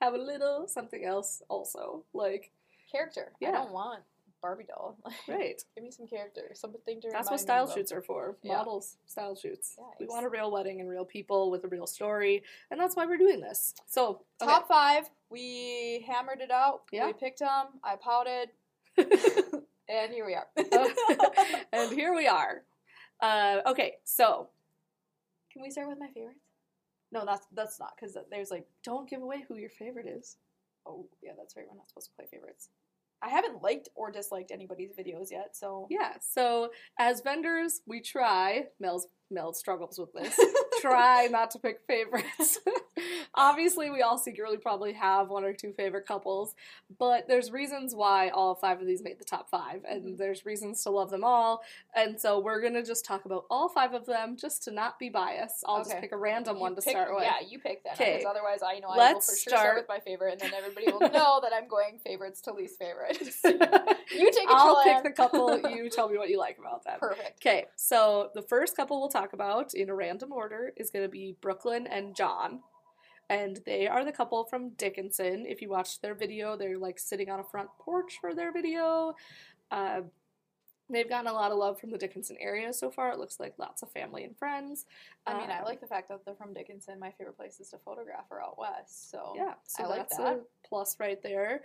have 0.00 0.14
a 0.14 0.18
little 0.18 0.66
something 0.68 1.04
else 1.04 1.42
also. 1.48 2.04
Like 2.14 2.50
character. 2.90 3.32
I 3.34 3.36
Yeah. 3.46 3.50
don't 3.52 3.72
want 3.72 4.00
Barbie 4.42 4.64
doll. 4.64 4.96
Like, 5.04 5.14
right. 5.28 5.62
Give 5.74 5.84
me 5.84 5.90
some 5.90 6.06
character, 6.06 6.50
something 6.54 7.00
to. 7.02 7.08
That's 7.12 7.30
what 7.30 7.40
style 7.40 7.70
shoots 7.70 7.92
are 7.92 8.00
for. 8.00 8.36
Yeah. 8.42 8.56
Models, 8.56 8.96
style 9.06 9.36
shoots. 9.36 9.74
Yeah, 9.78 9.84
we 10.00 10.06
want 10.06 10.24
a 10.24 10.30
real 10.30 10.50
wedding 10.50 10.80
and 10.80 10.88
real 10.88 11.04
people 11.04 11.50
with 11.50 11.64
a 11.64 11.68
real 11.68 11.86
story, 11.86 12.42
and 12.70 12.80
that's 12.80 12.96
why 12.96 13.04
we're 13.06 13.18
doing 13.18 13.40
this. 13.40 13.74
So 13.86 14.22
okay. 14.42 14.50
Top 14.50 14.66
five. 14.68 15.10
We 15.30 16.04
hammered 16.08 16.40
it 16.40 16.50
out. 16.50 16.82
Yeah. 16.90 17.06
We 17.06 17.12
picked 17.12 17.40
them. 17.40 17.66
I 17.84 17.96
pouted, 17.96 18.48
and 18.98 20.12
here 20.12 20.24
we 20.26 20.34
are. 20.34 20.46
and 21.72 21.92
here 21.92 22.14
we 22.14 22.26
are. 22.26 22.62
Uh, 23.20 23.60
okay, 23.66 23.96
so 24.04 24.48
Can 25.60 25.66
we 25.66 25.72
start 25.72 25.88
with 25.88 25.98
my 26.00 26.08
favorites? 26.08 26.40
No, 27.12 27.26
that's 27.26 27.46
that's 27.52 27.78
not 27.78 27.92
because 27.94 28.16
there's 28.30 28.50
like 28.50 28.64
don't 28.82 29.06
give 29.06 29.20
away 29.20 29.44
who 29.46 29.56
your 29.56 29.68
favorite 29.68 30.06
is. 30.06 30.38
oh 30.86 31.06
yeah, 31.22 31.32
that's 31.36 31.54
right. 31.54 31.66
We're 31.68 31.76
not 31.76 31.86
supposed 31.86 32.08
to 32.08 32.16
play 32.16 32.24
favorites. 32.30 32.70
I 33.22 33.28
haven't 33.28 33.62
liked 33.62 33.90
or 33.94 34.10
disliked 34.10 34.52
anybody's 34.52 34.92
videos 34.98 35.30
yet, 35.30 35.54
so 35.54 35.86
Yeah, 35.90 36.14
so 36.18 36.70
as 36.98 37.20
vendors, 37.20 37.82
we 37.86 38.00
try. 38.00 38.68
Mel's 38.80 39.06
Mel 39.30 39.52
struggles 39.52 39.98
with 39.98 40.10
this. 40.14 40.34
try 40.80 41.26
not 41.30 41.50
to 41.52 41.58
pick 41.58 41.80
favorites. 41.86 42.58
Obviously, 43.34 43.90
we 43.90 44.02
all 44.02 44.18
secretly 44.18 44.56
probably 44.58 44.92
have 44.92 45.28
one 45.28 45.44
or 45.44 45.52
two 45.52 45.72
favorite 45.72 46.06
couples, 46.06 46.54
but 46.98 47.28
there's 47.28 47.50
reasons 47.50 47.94
why 47.94 48.28
all 48.28 48.54
five 48.54 48.80
of 48.80 48.86
these 48.86 49.02
made 49.02 49.18
the 49.18 49.24
top 49.24 49.48
5 49.50 49.84
and 49.88 50.02
Mhm. 50.04 50.18
there's 50.18 50.44
reasons 50.44 50.82
to 50.82 50.90
love 50.90 51.10
them 51.10 51.24
all. 51.24 51.62
And 51.94 52.20
so 52.20 52.38
we're 52.40 52.60
gonna 52.60 52.82
just 52.82 53.04
talk 53.04 53.24
about 53.24 53.44
all 53.50 53.68
five 53.68 53.94
of 53.94 54.06
them, 54.06 54.36
just 54.36 54.62
to 54.64 54.70
not 54.70 54.98
be 54.98 55.08
biased. 55.08 55.64
I'll 55.66 55.78
just 55.84 55.98
pick 55.98 56.12
a 56.12 56.16
random 56.16 56.56
You 56.56 56.60
one 56.62 56.74
to 56.76 56.82
pick- 56.82 56.90
start 56.90 57.14
with. 57.14 57.24
Yeah, 57.24 57.40
you 57.40 57.58
pick 57.58 57.84
that. 57.84 57.94
Okay. 57.94 58.18
Because 58.18 58.26
otherwise, 58.30 58.62
I 58.62 58.78
know 58.80 58.88
I 58.88 58.90
will 58.92 58.96
Let's 58.98 59.30
for 59.30 59.36
sure 59.36 59.50
start- 59.50 59.60
start 59.62 59.76
with 59.76 59.88
my 59.88 60.00
favorite, 60.00 60.32
and 60.32 60.40
then 60.40 60.52
everybody 60.54 60.90
will 60.90 61.00
know 61.10 61.40
that 61.40 61.52
I'm 61.54 61.68
going 61.68 61.98
favorites 61.98 62.40
to 62.42 62.52
least 62.52 62.78
favorites. 62.78 63.40
you 63.44 64.30
take 64.32 64.48
I'll 64.48 64.82
pick 64.82 65.02
the 65.04 65.10
couple. 65.10 65.58
You 65.70 65.88
tell 65.88 66.08
me 66.08 66.18
what 66.18 66.28
you 66.28 66.38
like 66.38 66.58
about 66.58 66.84
them. 66.84 66.98
Perfect. 66.98 67.38
Okay, 67.40 67.66
so 67.76 68.30
the 68.34 68.42
first 68.42 68.76
couple 68.76 68.98
we'll 69.00 69.08
talk 69.08 69.32
about 69.32 69.74
in 69.74 69.88
a 69.88 69.94
random 69.94 70.32
order 70.32 70.69
is 70.76 70.90
going 70.90 71.04
to 71.04 71.08
be 71.10 71.36
Brooklyn 71.40 71.86
and 71.86 72.14
John. 72.14 72.60
And 73.28 73.60
they 73.64 73.86
are 73.86 74.04
the 74.04 74.10
couple 74.12 74.44
from 74.44 74.70
Dickinson. 74.70 75.46
If 75.46 75.62
you 75.62 75.68
watched 75.68 76.02
their 76.02 76.14
video, 76.14 76.56
they're 76.56 76.78
like 76.78 76.98
sitting 76.98 77.30
on 77.30 77.38
a 77.40 77.44
front 77.44 77.68
porch 77.78 78.18
for 78.20 78.34
their 78.34 78.52
video. 78.52 79.14
Uh, 79.70 80.00
they've 80.92 81.08
gotten 81.08 81.28
a 81.28 81.32
lot 81.32 81.52
of 81.52 81.58
love 81.58 81.78
from 81.78 81.92
the 81.92 81.98
Dickinson 81.98 82.36
area 82.40 82.72
so 82.72 82.90
far. 82.90 83.12
It 83.12 83.18
looks 83.20 83.38
like 83.38 83.54
lots 83.56 83.82
of 83.82 83.90
family 83.92 84.24
and 84.24 84.36
friends. 84.36 84.86
I 85.26 85.38
mean, 85.38 85.48
I 85.48 85.60
Um, 85.60 85.64
like 85.64 85.80
the 85.80 85.86
fact 85.86 86.08
that 86.08 86.24
they're 86.24 86.34
from 86.34 86.52
Dickinson. 86.52 86.98
My 86.98 87.12
favorite 87.12 87.36
places 87.36 87.70
to 87.70 87.78
photograph 87.78 88.24
are 88.32 88.42
out 88.42 88.58
west. 88.58 89.10
So 89.12 89.32
Yeah, 89.36 89.54
so 89.64 89.84
I 89.84 89.86
like 89.86 89.98
that's 90.08 90.16
that. 90.16 90.38
a 90.38 90.40
plus 90.64 90.98
right 90.98 91.22
there. 91.22 91.62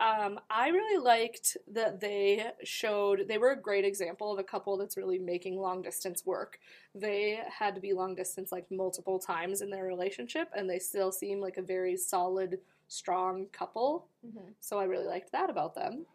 Um, 0.00 0.38
I 0.48 0.68
really 0.68 1.02
liked 1.02 1.56
that 1.72 1.98
they 2.00 2.52
showed 2.62 3.26
they 3.26 3.38
were 3.38 3.50
a 3.50 3.60
great 3.60 3.84
example 3.84 4.32
of 4.32 4.38
a 4.38 4.44
couple 4.44 4.76
that's 4.76 4.96
really 4.96 5.18
making 5.18 5.58
long 5.58 5.82
distance 5.82 6.24
work. 6.24 6.60
They 6.94 7.40
had 7.50 7.74
to 7.74 7.80
be 7.80 7.92
long 7.92 8.14
distance 8.14 8.52
like 8.52 8.70
multiple 8.70 9.18
times 9.18 9.60
in 9.60 9.70
their 9.70 9.84
relationship, 9.84 10.50
and 10.54 10.70
they 10.70 10.78
still 10.78 11.10
seem 11.10 11.40
like 11.40 11.56
a 11.56 11.62
very 11.62 11.96
solid, 11.96 12.60
strong 12.86 13.46
couple. 13.46 14.06
Mhm. 14.24 14.54
So 14.60 14.78
I 14.78 14.84
really 14.84 15.06
liked 15.06 15.32
that 15.32 15.50
about 15.50 15.74
them. 15.74 16.06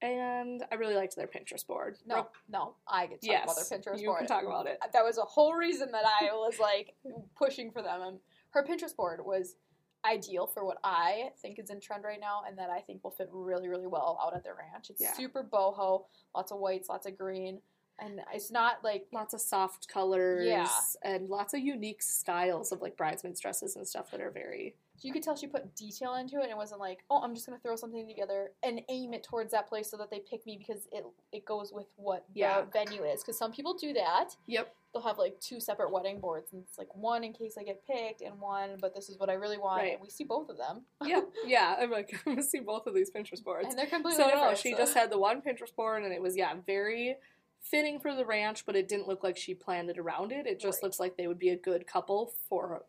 And 0.00 0.64
I 0.70 0.76
really 0.76 0.94
liked 0.94 1.16
their 1.16 1.26
Pinterest 1.26 1.66
board. 1.66 1.98
no, 2.06 2.28
no, 2.48 2.74
I 2.86 3.06
get 3.06 3.20
to 3.20 3.26
talk 3.26 3.32
yes, 3.32 3.44
about 3.44 3.68
their 3.68 3.78
Pinterest 3.94 4.00
you 4.00 4.06
board. 4.08 4.18
can 4.20 4.28
talk 4.28 4.44
about 4.44 4.66
it. 4.66 4.78
that 4.92 5.04
was 5.04 5.18
a 5.18 5.22
whole 5.24 5.54
reason 5.54 5.90
that 5.92 6.04
I 6.06 6.32
was 6.32 6.58
like 6.58 6.94
pushing 7.36 7.70
for 7.70 7.82
them. 7.82 8.00
And 8.02 8.20
her 8.50 8.64
Pinterest 8.64 8.94
board 8.96 9.24
was 9.26 9.56
ideal 10.04 10.46
for 10.46 10.64
what 10.64 10.78
I 10.84 11.30
think 11.40 11.58
is 11.58 11.70
in 11.70 11.80
trend 11.80 12.04
right 12.04 12.20
now 12.20 12.42
and 12.46 12.56
that 12.58 12.70
I 12.70 12.80
think 12.80 13.02
will 13.02 13.10
fit 13.10 13.28
really, 13.32 13.68
really 13.68 13.86
well 13.86 14.18
out 14.22 14.34
at 14.34 14.44
the 14.44 14.50
ranch. 14.54 14.90
It's 14.90 15.00
Yeah. 15.00 15.12
super 15.12 15.42
boho, 15.42 16.06
lots 16.34 16.52
of 16.52 16.58
whites, 16.58 16.88
lots 16.88 17.06
of 17.06 17.16
green. 17.16 17.60
And 18.00 18.20
it's 18.32 18.50
not 18.52 18.84
like 18.84 19.08
lots 19.12 19.34
of 19.34 19.40
soft 19.40 19.88
colors 19.88 20.46
Yeah. 20.46 20.70
and 21.02 21.28
lots 21.28 21.52
of 21.52 21.60
unique 21.60 22.00
styles 22.00 22.70
of 22.70 22.80
like 22.80 22.96
bridesmaids 22.96 23.40
dresses 23.40 23.74
and 23.74 23.86
stuff 23.88 24.10
that 24.12 24.20
are 24.20 24.30
very 24.30 24.76
you 25.00 25.12
could 25.12 25.22
tell 25.22 25.36
she 25.36 25.46
put 25.46 25.74
detail 25.76 26.14
into 26.16 26.38
it 26.38 26.42
and 26.42 26.50
it 26.50 26.56
wasn't 26.56 26.80
like, 26.80 27.04
oh, 27.10 27.20
I'm 27.22 27.34
just 27.34 27.46
gonna 27.46 27.58
throw 27.60 27.76
something 27.76 28.06
together 28.08 28.50
and 28.62 28.80
aim 28.88 29.14
it 29.14 29.22
towards 29.22 29.52
that 29.52 29.68
place 29.68 29.90
so 29.90 29.96
that 29.98 30.10
they 30.10 30.20
pick 30.20 30.44
me 30.46 30.56
because 30.58 30.88
it 30.92 31.04
it 31.32 31.44
goes 31.44 31.72
with 31.72 31.86
what 31.96 32.24
Yeah. 32.34 32.62
the 32.62 32.66
venue 32.72 33.04
is. 33.04 33.22
Because 33.22 33.38
some 33.38 33.52
people 33.52 33.74
do 33.74 33.92
that. 33.94 34.30
Yep. 34.46 34.74
They'll 34.92 35.02
have 35.02 35.18
like 35.18 35.38
two 35.40 35.60
separate 35.60 35.92
wedding 35.92 36.18
boards 36.18 36.52
and 36.52 36.62
it's 36.66 36.78
like 36.78 36.88
one 36.94 37.22
in 37.22 37.32
case 37.32 37.56
I 37.60 37.62
get 37.62 37.86
picked 37.86 38.22
and 38.22 38.40
one, 38.40 38.78
but 38.80 38.94
this 38.94 39.08
is 39.08 39.18
what 39.18 39.28
I 39.30 39.34
really 39.34 39.58
want. 39.58 39.82
Right. 39.82 39.92
And 39.92 40.00
we 40.02 40.08
see 40.10 40.24
both 40.24 40.48
of 40.48 40.56
them. 40.56 40.82
Yeah, 41.06 41.20
yeah. 41.46 41.76
I'm 41.78 41.90
like 41.90 42.12
I'm 42.26 42.32
gonna 42.34 42.42
see 42.42 42.60
both 42.60 42.86
of 42.86 42.94
these 42.94 43.10
Pinterest 43.10 43.44
boards. 43.44 43.68
And 43.68 43.78
they're 43.78 43.86
completely 43.86 44.22
So 44.22 44.28
no, 44.30 44.54
she 44.54 44.72
so- 44.72 44.78
just 44.78 44.94
had 44.94 45.10
the 45.10 45.18
one 45.18 45.42
Pinterest 45.42 45.74
board 45.76 46.02
and 46.04 46.12
it 46.12 46.20
was 46.22 46.36
yeah, 46.36 46.54
very 46.66 47.16
fitting 47.60 47.98
for 47.98 48.14
the 48.14 48.24
ranch, 48.24 48.64
but 48.64 48.76
it 48.76 48.88
didn't 48.88 49.08
look 49.08 49.22
like 49.24 49.36
she 49.36 49.52
planned 49.54 49.90
it 49.90 49.98
around 49.98 50.30
it. 50.32 50.46
It 50.46 50.60
just 50.60 50.78
Right. 50.78 50.84
looks 50.84 51.00
like 51.00 51.16
they 51.16 51.26
would 51.26 51.38
be 51.40 51.48
a 51.50 51.56
good 51.56 51.86
couple 51.86 52.32
for 52.48 52.84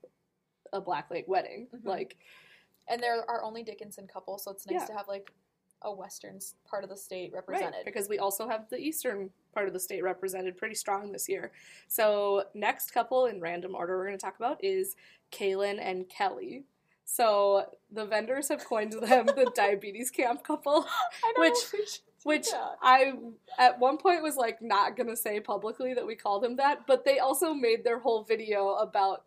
a 0.73 0.81
Black 0.81 1.09
Lake 1.11 1.27
wedding. 1.27 1.67
Mhm. 1.73 1.85
Like 1.85 2.17
And 2.87 3.01
there 3.03 3.29
are 3.29 3.43
only 3.43 3.61
Dickinson 3.61 4.07
couples, 4.07 4.43
so 4.43 4.51
it's 4.51 4.65
nice 4.65 4.81
Yeah. 4.81 4.85
to 4.87 4.93
have 4.93 5.07
like 5.07 5.31
a 5.83 5.93
western 5.93 6.39
part 6.65 6.83
of 6.83 6.89
the 6.89 6.97
state 6.97 7.31
Right, 7.31 7.37
represented. 7.37 7.85
because 7.85 8.09
we 8.09 8.17
also 8.19 8.47
have 8.49 8.67
the 8.69 8.77
eastern 8.79 9.31
part 9.53 9.67
of 9.67 9.73
the 9.73 9.79
state 9.79 10.01
represented 10.03 10.57
pretty 10.57 10.73
strong 10.75 11.11
this 11.11 11.29
year. 11.29 11.51
So, 11.87 12.45
next 12.55 12.91
couple 12.91 13.27
in 13.27 13.39
random 13.39 13.75
order 13.75 13.95
we're 13.97 14.07
going 14.07 14.17
to 14.17 14.21
talk 14.21 14.35
about 14.37 14.61
is 14.63 14.95
Kaylin 15.31 15.79
and 15.79 16.09
Kelly. 16.09 16.65
So, 17.05 17.77
the 17.91 18.05
vendors 18.05 18.49
have 18.49 18.65
coined 18.65 18.93
them 18.93 19.27
the 19.27 19.51
diabetes 19.55 20.11
camp 20.11 20.43
couple, 20.43 20.85
I 21.23 21.31
know, 21.37 21.41
which- 21.41 21.71
we 21.71 21.85
should 21.85 22.01
do 22.05 22.11
which 22.23 22.51
that. 22.51 22.77
I 22.81 23.13
at 23.57 23.79
one 23.79 23.97
point 23.97 24.21
was 24.21 24.35
like 24.35 24.61
not 24.61 24.97
going 24.97 25.07
to 25.07 25.15
say 25.15 25.39
publicly 25.39 25.93
that 25.93 26.05
we 26.05 26.15
called 26.17 26.43
them 26.43 26.57
that, 26.57 26.85
but 26.85 27.05
they 27.05 27.19
also 27.19 27.53
made 27.53 27.85
their 27.85 27.99
whole 27.99 28.23
video 28.23 28.73
about 28.75 29.23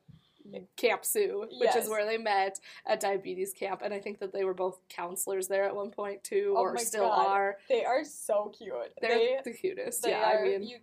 Camp 0.77 1.05
Sioux, 1.05 1.41
which 1.59 1.71
Yes. 1.75 1.85
is 1.85 1.91
where 1.91 2.05
they 2.07 2.19
met 2.19 2.59
at 2.87 3.01
diabetes 3.01 3.53
camp, 3.53 3.83
and 3.83 3.93
I 3.95 4.01
think 4.01 4.19
that 4.21 4.33
they 4.33 4.45
were 4.45 4.55
both 4.55 4.81
counselors 4.89 5.49
there 5.49 5.65
at 5.65 5.75
one 5.75 5.91
point 5.91 6.23
too, 6.25 6.55
Oh 6.57 6.63
or 6.63 6.79
still 6.79 7.09
God. 7.09 7.27
are. 7.27 7.59
They 7.69 7.85
are 7.85 8.05
so 8.05 8.53
cute. 8.57 8.75
They're 9.01 9.19
they 9.19 9.39
the 9.45 9.53
cutest. 9.53 10.03
they 10.03 10.11
yeah, 10.11 10.33
are 10.37 10.45
I 10.45 10.49
mean, 10.49 10.63
you 10.65 10.79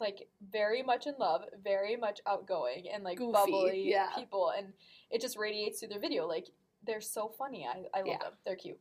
like 0.00 0.28
very 0.50 0.82
much 0.82 1.06
in 1.06 1.14
love, 1.18 1.42
very 1.62 1.96
much 1.96 2.20
outgoing 2.26 2.88
and 2.92 3.02
like 3.02 3.18
Goofy, 3.18 3.32
bubbly 3.32 3.82
yeah. 3.90 4.10
people, 4.14 4.50
and 4.56 4.72
it 5.10 5.20
just 5.20 5.36
radiates 5.36 5.80
through 5.80 5.88
their 5.88 6.00
video. 6.00 6.26
Like 6.26 6.48
they're 6.86 7.00
so 7.00 7.28
funny. 7.28 7.66
I 7.66 7.84
I 7.92 7.98
love 8.02 8.06
Yeah. 8.06 8.18
them. 8.18 8.32
They're 8.44 8.56
cute. 8.56 8.78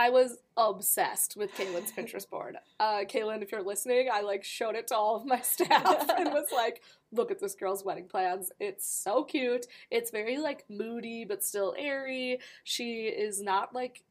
I 0.00 0.08
was 0.08 0.38
obsessed 0.56 1.36
with 1.36 1.52
Kaylin's 1.52 1.92
Pinterest 1.92 2.28
board. 2.28 2.56
Uh, 2.78 3.00
Kaylin, 3.06 3.42
if 3.42 3.52
you're 3.52 3.62
listening, 3.62 4.08
I 4.10 4.22
like 4.22 4.42
showed 4.44 4.74
it 4.74 4.86
to 4.86 4.96
all 4.96 5.14
of 5.14 5.26
my 5.26 5.40
staff 5.42 6.08
and 6.16 6.32
was 6.32 6.46
like, 6.54 6.80
"Look 7.12 7.30
at 7.30 7.38
this 7.38 7.54
girl's 7.54 7.84
wedding 7.84 8.08
plans. 8.08 8.50
It's 8.58 8.86
so 8.90 9.24
cute. 9.24 9.66
It's 9.90 10.10
very 10.10 10.38
like 10.38 10.64
moody 10.70 11.26
but 11.26 11.44
still 11.44 11.74
airy. 11.78 12.38
She 12.64 13.02
is 13.08 13.42
not 13.42 13.74
like." 13.74 14.02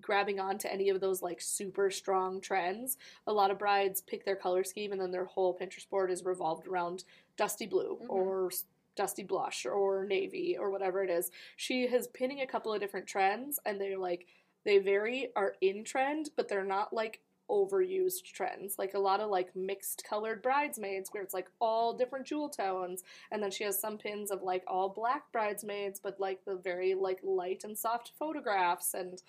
grabbing 0.00 0.38
on 0.38 0.56
to 0.56 0.72
any 0.72 0.90
of 0.90 1.00
those 1.00 1.22
like 1.22 1.40
super 1.40 1.90
strong 1.90 2.40
trends. 2.40 2.96
A 3.26 3.32
lot 3.32 3.50
of 3.50 3.58
brides 3.58 4.00
pick 4.00 4.24
their 4.24 4.36
color 4.36 4.62
scheme 4.62 4.92
and 4.92 5.00
then 5.00 5.10
their 5.10 5.24
whole 5.24 5.58
Pinterest 5.58 5.90
board 5.90 6.08
is 6.12 6.24
revolved 6.24 6.68
around 6.68 7.02
dusty 7.36 7.66
blue 7.66 7.98
Mhm. 8.02 8.08
or 8.08 8.50
dusty 8.94 9.24
blush 9.24 9.66
or 9.66 10.04
navy 10.06 10.56
or 10.56 10.70
whatever 10.70 11.02
it 11.02 11.10
is. 11.10 11.32
She 11.56 11.82
is 11.82 12.06
pinning 12.06 12.40
a 12.40 12.46
couple 12.46 12.72
of 12.72 12.80
different 12.80 13.08
trends 13.08 13.58
and 13.66 13.80
they're 13.80 13.98
like 13.98 14.28
they 14.64 14.78
very 14.78 15.30
are 15.36 15.54
in 15.60 15.84
trend, 15.84 16.30
but 16.36 16.48
they're 16.48 16.64
not 16.64 16.92
like 16.92 17.20
overused 17.50 18.24
trends. 18.32 18.78
Like 18.78 18.94
a 18.94 18.98
lot 18.98 19.20
of 19.20 19.30
like 19.30 19.54
mixed 19.56 20.04
colored 20.08 20.42
bridesmaids 20.42 21.10
where 21.10 21.22
it's 21.22 21.34
like 21.34 21.48
all 21.60 21.96
different 21.96 22.26
jewel 22.26 22.48
tones 22.48 23.02
and 23.30 23.42
then 23.42 23.50
she 23.50 23.64
has 23.64 23.80
some 23.80 23.98
pins 23.98 24.30
of 24.30 24.42
like 24.42 24.64
all 24.66 24.88
black 24.88 25.30
bridesmaids 25.32 26.00
but 26.02 26.20
like 26.20 26.44
the 26.44 26.56
very 26.56 26.94
like 26.94 27.20
light 27.22 27.64
and 27.64 27.76
soft 27.76 28.12
photographs 28.18 28.94
and 28.94 29.22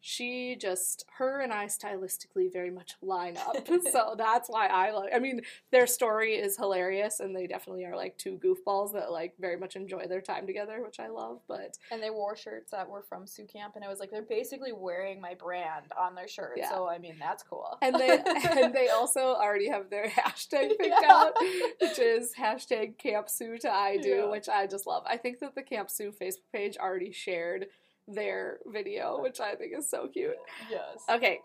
she 0.00 0.56
just 0.60 1.04
her 1.18 1.40
and 1.40 1.52
I 1.52 1.66
stylistically 1.66 2.52
very 2.52 2.70
much 2.70 2.94
line 3.02 3.36
up. 3.36 3.56
so 3.92 4.14
that's 4.16 4.48
why 4.48 4.66
I 4.66 4.92
love. 4.92 5.06
I 5.14 5.18
mean 5.18 5.40
their 5.72 5.86
story 5.86 6.34
is 6.34 6.56
hilarious 6.56 7.20
and 7.20 7.34
they 7.34 7.46
definitely 7.46 7.84
are 7.84 7.96
like 7.96 8.16
two 8.18 8.38
goofballs 8.38 8.92
that 8.92 9.10
like 9.10 9.34
very 9.40 9.56
much 9.56 9.74
enjoy 9.76 10.06
their 10.06 10.20
time 10.20 10.46
together, 10.46 10.82
which 10.84 11.00
I 11.00 11.08
love, 11.08 11.40
but 11.48 11.76
And 11.90 12.02
they 12.02 12.10
wore 12.10 12.36
shirts 12.36 12.70
that 12.70 12.88
were 12.88 13.02
from 13.02 13.26
Sioux 13.26 13.46
Camp, 13.46 13.74
and 13.76 13.84
I 13.84 13.88
was 13.88 13.98
like, 13.98 14.10
they're 14.10 14.22
basically 14.22 14.72
wearing 14.72 15.20
my 15.20 15.34
brand 15.34 15.86
on 15.98 16.14
their 16.14 16.28
shirt. 16.28 16.54
Yeah. 16.56 16.70
So 16.70 16.88
I 16.88 16.98
mean, 16.98 17.16
that's 17.18 17.42
cool. 17.42 17.76
and 17.82 17.94
they 17.96 18.10
and 18.62 18.74
they 18.74 18.88
also 18.90 19.20
already 19.34 19.68
have 19.68 19.90
their 19.90 20.08
hashtag 20.10 20.68
picked 20.78 20.94
Yeah. 21.02 21.10
out, 21.10 21.32
which 21.80 21.98
is 21.98 22.32
hashtag 22.38 22.98
Camp 22.98 23.28
Sioux 23.28 23.58
to 23.58 23.70
I 23.70 23.96
do, 23.96 24.08
Yeah. 24.08 24.30
which 24.30 24.48
I 24.48 24.66
just 24.66 24.86
love. 24.86 25.02
I 25.06 25.16
think 25.16 25.40
that 25.40 25.54
the 25.54 25.62
Camp 25.62 25.90
Sioux 25.90 26.12
Facebook 26.12 26.52
page 26.52 26.76
already 26.76 27.12
shared 27.12 27.66
their 28.08 28.58
video, 28.66 29.20
which 29.20 29.40
I 29.40 29.54
think 29.54 29.72
is 29.76 29.88
so 29.90 30.08
cute. 30.08 30.36
yes. 30.70 31.02
Okay, 31.10 31.40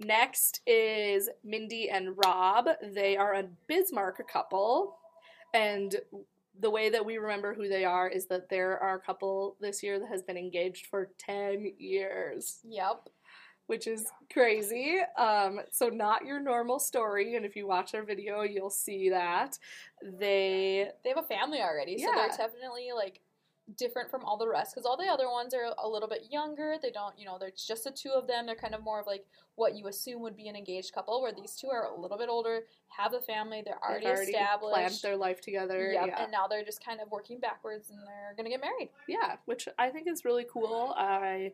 next 0.00 0.60
is 0.66 1.28
Mindy 1.44 1.90
and 1.90 2.14
Rob. 2.24 2.68
They 2.94 3.16
are 3.16 3.34
a 3.34 3.44
Bismarck 3.68 4.26
couple, 4.30 4.96
and 5.54 5.94
the 6.58 6.70
way 6.70 6.88
that 6.88 7.04
we 7.04 7.18
remember 7.18 7.52
who 7.52 7.68
they 7.68 7.84
are 7.84 8.08
is 8.08 8.26
that 8.28 8.48
there 8.48 8.78
are 8.78 8.94
a 8.94 9.00
couple 9.00 9.56
this 9.60 9.82
year 9.82 9.98
that 9.98 10.08
has 10.08 10.22
been 10.22 10.38
engaged 10.38 10.86
for 10.86 11.10
10 11.18 11.72
years 11.78 12.60
Yep. 12.66 13.10
which 13.66 13.86
is 13.86 14.06
crazy. 14.32 15.00
Um, 15.18 15.60
so 15.70 15.88
not 15.88 16.24
your 16.24 16.40
normal 16.40 16.78
story, 16.78 17.34
and 17.36 17.44
if 17.44 17.56
you 17.56 17.66
watch 17.66 17.92
their 17.92 18.04
video, 18.04 18.40
you'll 18.42 18.70
see 18.70 19.10
that 19.10 19.58
they 20.02 20.88
They 21.04 21.10
have 21.10 21.18
a 21.18 21.22
family 21.22 21.60
already, 21.60 21.98
so 21.98 22.06
Yeah. 22.08 22.14
they're 22.28 22.46
definitely 22.48 22.92
like 22.94 23.20
different 23.76 24.10
from 24.10 24.24
all 24.24 24.36
the 24.36 24.48
rest 24.48 24.74
because 24.74 24.86
all 24.86 24.96
the 24.96 25.08
other 25.08 25.28
ones 25.28 25.52
are 25.52 25.72
a 25.82 25.88
little 25.88 26.08
bit 26.08 26.26
younger. 26.30 26.76
They 26.80 26.90
don't, 26.90 27.18
you 27.18 27.26
know, 27.26 27.36
there's 27.38 27.64
just 27.66 27.84
the 27.84 27.90
two 27.90 28.10
of 28.10 28.26
them. 28.28 28.46
They're 28.46 28.54
kind 28.54 28.74
of 28.74 28.82
more 28.84 29.00
of 29.00 29.06
like 29.06 29.24
what 29.56 29.74
you 29.74 29.88
assume 29.88 30.22
would 30.22 30.36
be 30.36 30.48
an 30.48 30.54
engaged 30.56 30.92
couple, 30.94 31.20
where 31.20 31.32
these 31.32 31.56
two 31.56 31.68
are 31.68 31.84
a 31.84 32.00
little 32.00 32.18
bit 32.18 32.28
older, 32.28 32.60
have 32.88 33.14
a 33.14 33.20
family, 33.20 33.62
they're 33.64 33.82
already, 33.82 34.06
already 34.06 34.30
established. 34.32 34.74
planned 34.74 34.98
their 35.02 35.16
life 35.16 35.40
together. 35.40 35.90
Yep, 35.92 36.06
Yeah, 36.06 36.22
and 36.22 36.30
now 36.30 36.46
they're 36.46 36.64
just 36.64 36.84
kind 36.84 37.00
of 37.00 37.10
working 37.10 37.40
backwards 37.40 37.90
and 37.90 37.98
they're 38.00 38.34
gonna 38.36 38.50
get 38.50 38.60
married. 38.60 38.90
yeah, 39.08 39.36
which 39.46 39.66
I 39.78 39.88
think 39.90 40.06
is 40.08 40.24
really 40.24 40.46
cool. 40.50 40.94
I 40.96 41.52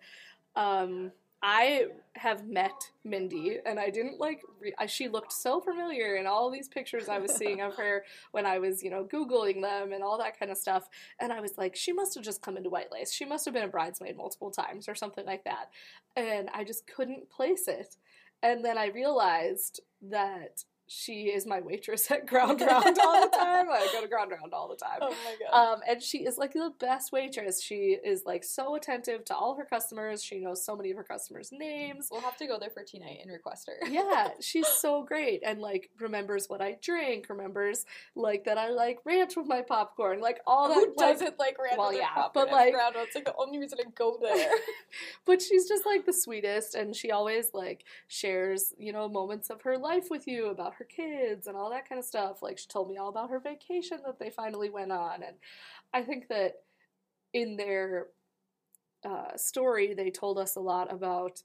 um 0.57 1.12
I 1.42 1.87
have 2.14 2.46
met 2.46 2.90
Mindy, 3.04 3.58
and 3.66 3.80
I 3.80 3.90
didn't 3.90 4.20
like. 4.20 4.42
Re- 4.61 4.75
I, 4.78 4.87
she 4.87 5.08
looked 5.08 5.32
so 5.32 5.61
familiar 5.61 6.14
in 6.14 6.26
all 6.26 6.50
these 6.50 6.68
pictures 6.68 7.08
I 7.08 7.18
was 7.18 7.34
seeing 7.34 7.61
of 7.61 7.75
her 7.76 8.04
when 8.30 8.46
I 8.46 8.61
was, 8.61 8.80
you 8.82 8.90
know, 8.90 9.04
googling 9.04 9.61
them 9.61 9.92
and 9.92 10.04
all 10.04 10.18
that 10.18 10.38
kind 10.38 10.52
of 10.52 10.56
stuff. 10.56 10.88
And 11.18 11.32
I 11.32 11.40
was 11.40 11.58
like, 11.58 11.75
she 11.75 11.92
must 11.92 12.14
have 12.14 12.22
just 12.22 12.42
come 12.42 12.56
into 12.56 12.70
White 12.70 12.92
Lace. 12.92 13.12
She 13.12 13.25
must 13.25 13.44
have 13.44 13.54
been 13.54 13.64
a 13.64 13.68
bridesmaid 13.68 14.16
multiple 14.16 14.52
times 14.52 14.88
or 14.88 14.94
something 14.94 15.26
like 15.26 15.42
that. 15.44 15.70
And 16.14 16.49
I 16.54 16.62
just 16.62 16.87
couldn't 16.87 17.28
place 17.28 17.66
it. 17.66 17.96
And 18.44 18.64
then 18.64 18.78
I 18.78 18.87
realized 18.87 19.80
that 20.02 20.64
she 20.87 21.25
is 21.25 21.47
my 21.47 21.61
waitress 21.61 22.11
at 22.11 22.27
Ground 22.27 22.61
Round 22.61 22.99
all 22.99 23.23
the 23.23 23.37
time. 23.37 23.67
I 23.71 23.89
go 23.93 24.03
to 24.03 24.09
Ground 24.09 24.31
Round 24.31 24.53
all 24.53 24.69
the 24.69 24.77
time. 24.77 24.99
Oh 25.01 25.11
my 25.25 25.37
god. 25.51 25.73
Um, 25.75 25.81
and 25.89 26.03
she 26.03 26.19
is 26.19 26.39
like 26.39 26.53
the 26.53 26.73
best 26.79 27.12
waitress. 27.12 27.62
She 27.62 27.97
is 28.05 28.25
like 28.27 28.45
so 28.45 28.75
attentive 28.75 29.25
to 29.27 29.35
all 29.35 29.57
her 29.57 29.65
customers. 29.65 30.23
She 30.23 30.39
knows 30.41 30.65
so 30.65 30.77
many 30.77 30.91
of 30.91 30.97
her 30.97 31.05
customers' 31.05 31.51
names. 31.53 32.09
we'll 32.11 32.21
have 32.21 32.37
to 32.39 32.47
go 32.47 32.59
there 32.59 32.71
for 32.71 32.83
tea 32.83 32.99
night 32.99 33.19
and 33.23 33.31
request 33.31 33.69
her. 33.69 33.89
Yeah, 33.89 34.31
she's 34.41 34.69
so 34.69 35.03
great 35.03 35.43
and 35.45 35.61
like 35.61 35.91
remembers 35.99 36.47
what 36.49 36.61
I 36.61 36.77
drink, 36.83 37.29
remembers 37.29 37.87
like 38.15 38.45
that 38.45 38.59
I 38.59 38.69
like 38.71 38.99
ranch 39.05 39.37
with 39.37 39.47
my 39.47 39.62
popcorn, 39.62 40.21
like 40.21 40.41
all 40.47 40.69
that. 40.69 40.75
Who 40.75 40.87
like- 40.89 40.97
doesn't 41.19 41.39
like 41.39 41.57
random 41.59 41.79
well, 41.79 41.93
yeah, 41.93 42.09
popcorn 42.15 42.47
but, 42.47 42.53
like- 42.53 42.73
Ground 42.75 42.95
Round? 42.97 43.07
It's 43.07 43.15
like 43.15 43.25
the 43.25 43.35
only 43.39 43.59
reason 43.59 43.79
I 43.81 43.91
go 43.95 44.19
there. 44.21 44.51
but 45.27 45.41
she's 45.41 45.69
just 45.69 45.87
like 45.87 46.05
the 46.07 46.12
sweetest 46.12 46.75
and 46.75 46.95
she 46.95 47.11
always 47.11 47.51
like 47.55 47.85
shares 48.09 48.75
you 48.79 48.93
know 48.93 49.09
moments 49.09 49.51
of 49.51 49.62
her 49.62 49.79
life 49.79 50.09
with 50.11 50.27
you 50.27 50.49
about 50.49 50.72
her 50.79 50.85
kids 50.85 51.47
and 51.47 51.57
all 51.57 51.71
that 51.71 51.88
kind 51.88 51.99
of 51.99 52.05
stuff 52.05 52.43
like 52.43 52.59
she 52.59 52.67
told 52.69 52.88
me 52.88 52.97
all 52.97 53.09
about 53.09 53.31
her 53.31 53.41
vacation 53.41 53.99
that 54.05 54.19
they 54.19 54.31
finally 54.31 54.71
went 54.71 54.93
on 54.93 55.23
and 55.23 55.37
i 55.93 56.02
think 56.02 56.29
that 56.29 56.55
in 57.33 57.57
their 57.57 58.07
uh, 59.05 59.37
story 59.37 59.95
they 59.95 60.11
told 60.11 60.38
us 60.38 60.57
a 60.57 60.61
lot 60.61 60.93
about 60.93 61.43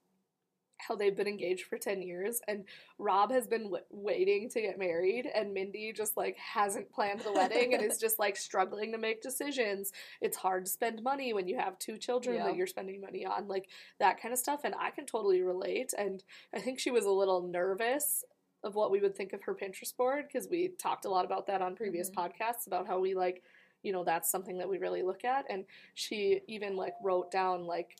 how 0.80 0.96
they've 0.96 1.18
been 1.18 1.28
engaged 1.28 1.66
for 1.66 1.80
10 1.80 2.04
years 2.04 2.40
and 2.48 2.64
rob 3.00 3.32
has 3.32 3.48
been 3.48 3.64
w- 3.64 3.84
waiting 3.90 4.48
to 4.48 4.62
get 4.62 4.78
married 4.78 5.26
and 5.34 5.52
mindy 5.52 5.92
just 5.92 6.16
like 6.16 6.38
hasn't 6.38 6.88
planned 6.92 7.20
the 7.22 7.32
wedding 7.34 7.74
and 7.74 7.84
is 7.84 7.98
just 8.00 8.20
like 8.20 8.38
struggling 8.38 8.92
to 8.92 9.00
make 9.00 9.20
decisions 9.24 9.92
it's 10.22 10.38
hard 10.38 10.66
to 10.66 10.72
spend 10.72 11.02
money 11.02 11.34
when 11.34 11.48
you 11.48 11.58
have 11.58 11.80
two 11.80 11.98
children 11.98 12.36
Yeah. 12.36 12.44
that 12.46 12.56
you're 12.56 12.68
spending 12.68 13.02
money 13.02 13.26
on 13.26 13.48
like 13.48 13.70
that 14.00 14.22
kind 14.22 14.32
of 14.34 14.38
stuff 14.40 14.62
and 14.66 14.76
i 14.80 14.92
can 14.92 15.08
totally 15.08 15.42
relate 15.42 15.94
and 15.98 16.24
i 16.54 16.60
think 16.60 16.78
she 16.80 16.92
was 16.92 17.06
a 17.06 17.10
little 17.12 17.42
nervous 17.48 18.24
of 18.64 18.76
what 18.76 18.92
we 18.92 19.00
would 19.00 19.16
think 19.16 19.34
of 19.34 19.42
her 19.44 19.54
pinterest 19.54 19.96
board 19.96 20.26
because 20.28 20.48
we 20.50 20.70
talked 20.80 21.06
a 21.06 21.10
lot 21.10 21.26
about 21.26 21.48
that 21.48 21.62
on 21.62 21.76
previous 21.76 22.10
Mhm. 22.10 22.16
podcasts 22.16 22.68
about 22.68 22.88
how 22.88 23.00
we 23.00 23.14
like 23.14 23.44
you 23.84 23.92
know 23.94 24.04
that's 24.04 24.30
something 24.30 24.58
that 24.58 24.68
we 24.68 24.78
really 24.80 25.04
look 25.04 25.24
at 25.24 25.46
and 25.50 25.66
she 25.94 26.42
even 26.48 26.76
like 26.76 26.96
wrote 27.04 27.30
down 27.32 27.66
like 27.66 27.96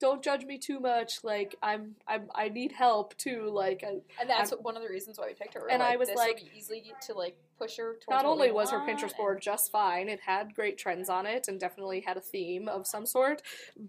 don't 0.00 0.22
judge 0.22 0.44
me 0.44 0.58
too 0.58 0.78
much 0.78 1.24
like 1.24 1.56
i'm 1.62 1.96
i'm 2.06 2.30
i 2.34 2.48
need 2.48 2.70
help 2.72 3.16
too 3.16 3.48
like 3.50 3.82
I, 3.82 4.00
And 4.20 4.28
that's 4.30 4.50
one 4.52 4.76
of 4.76 4.82
the 4.82 4.88
reasons 4.88 5.18
why 5.18 5.26
we 5.26 5.34
picked 5.34 5.54
her. 5.54 5.60
We're 5.62 5.70
And 5.70 5.82
I 5.82 5.96
was 5.96 6.10
like- 6.14 6.44
easily 6.54 6.92
to 7.06 7.14
like 7.14 7.36
push 7.58 7.78
her 7.78 7.94
towards. 7.94 8.06
not 8.10 8.24
only 8.26 8.52
was 8.52 8.70
her 8.70 8.78
pinterest 8.80 9.16
board 9.16 9.40
just 9.40 9.72
fine 9.72 10.08
it 10.08 10.20
had 10.20 10.54
great 10.54 10.76
trends 10.78 11.08
on 11.08 11.26
it 11.26 11.48
and 11.48 11.58
definitely 11.58 12.00
had 12.02 12.16
a 12.16 12.20
theme 12.20 12.68
of 12.68 12.86
some 12.86 13.06
sort 13.06 13.42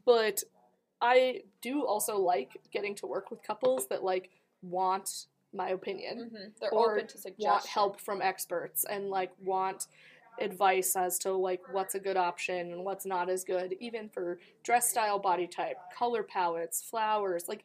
but 0.06 0.42
i 1.02 1.44
do 1.62 1.86
also 1.86 2.18
like 2.18 2.58
getting 2.72 2.96
to 2.96 3.06
work 3.06 3.30
with 3.30 3.44
couples 3.44 3.88
that 3.90 4.04
like 4.04 4.32
want 4.64 5.28
my 5.54 5.70
opinion 5.70 6.30
Mhm. 6.32 6.60
They're 6.60 6.74
or 6.74 6.96
open 6.96 7.08
to 7.08 7.18
suggestions. 7.18 7.46
want 7.46 7.66
help 7.66 8.00
from 8.02 8.22
experts 8.22 8.86
and 8.86 9.10
like 9.10 9.32
want 9.40 9.88
advice 10.40 10.96
as 10.96 11.18
to 11.20 11.34
like 11.34 11.62
what's 11.74 11.96
a 11.96 12.00
good 12.00 12.16
option 12.16 12.72
and 12.72 12.86
what's 12.86 13.06
not 13.06 13.30
as 13.30 13.44
good 13.44 13.74
even 13.80 14.08
for 14.10 14.40
dress 14.64 14.90
style 14.90 15.20
body 15.20 15.48
type 15.48 15.78
color 15.94 16.24
palettes 16.24 16.82
flowers 16.82 17.50
like 17.50 17.64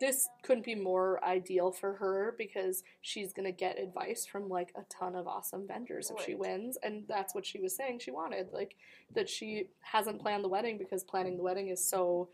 this 0.00 0.26
couldn't 0.42 0.64
be 0.64 0.74
more 0.74 1.22
ideal 1.22 1.70
for 1.70 1.92
her 1.96 2.34
because 2.38 2.82
she's 3.02 3.34
going 3.34 3.44
to 3.44 3.52
get 3.52 3.78
advice 3.78 4.24
from 4.24 4.48
like 4.48 4.72
a 4.76 4.82
ton 4.88 5.14
of 5.14 5.26
awesome 5.28 5.66
vendors 5.66 6.10
if 6.10 6.24
she 6.24 6.34
wins 6.34 6.78
and 6.82 7.06
that's 7.06 7.34
what 7.34 7.44
she 7.44 7.60
was 7.60 7.76
saying 7.76 7.98
she 7.98 8.10
wanted 8.10 8.48
like 8.52 8.76
that 9.14 9.28
she 9.28 9.68
hasn't 9.82 10.18
planned 10.22 10.42
the 10.42 10.48
wedding 10.48 10.78
because 10.78 11.04
planning 11.04 11.36
the 11.36 11.42
wedding 11.42 11.68
is 11.68 11.86
so 11.86 12.30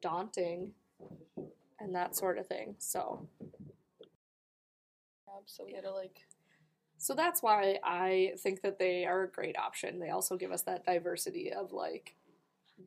daunting 0.00 0.72
and 1.80 1.94
that 1.94 2.16
sort 2.16 2.38
of 2.38 2.46
thing 2.46 2.74
so 2.78 3.28
So 5.46 5.64
we 5.64 5.74
had 5.74 5.84
to 5.84 5.92
like. 5.92 6.20
So 6.98 7.14
that's 7.14 7.42
why 7.42 7.78
I 7.84 8.32
think 8.38 8.62
that 8.62 8.78
they 8.78 9.04
are 9.04 9.24
a 9.24 9.28
great 9.28 9.58
option. 9.58 9.98
They 9.98 10.10
also 10.10 10.36
give 10.36 10.50
us 10.50 10.62
that 10.62 10.84
diversity 10.86 11.52
of 11.52 11.72
like 11.72 12.14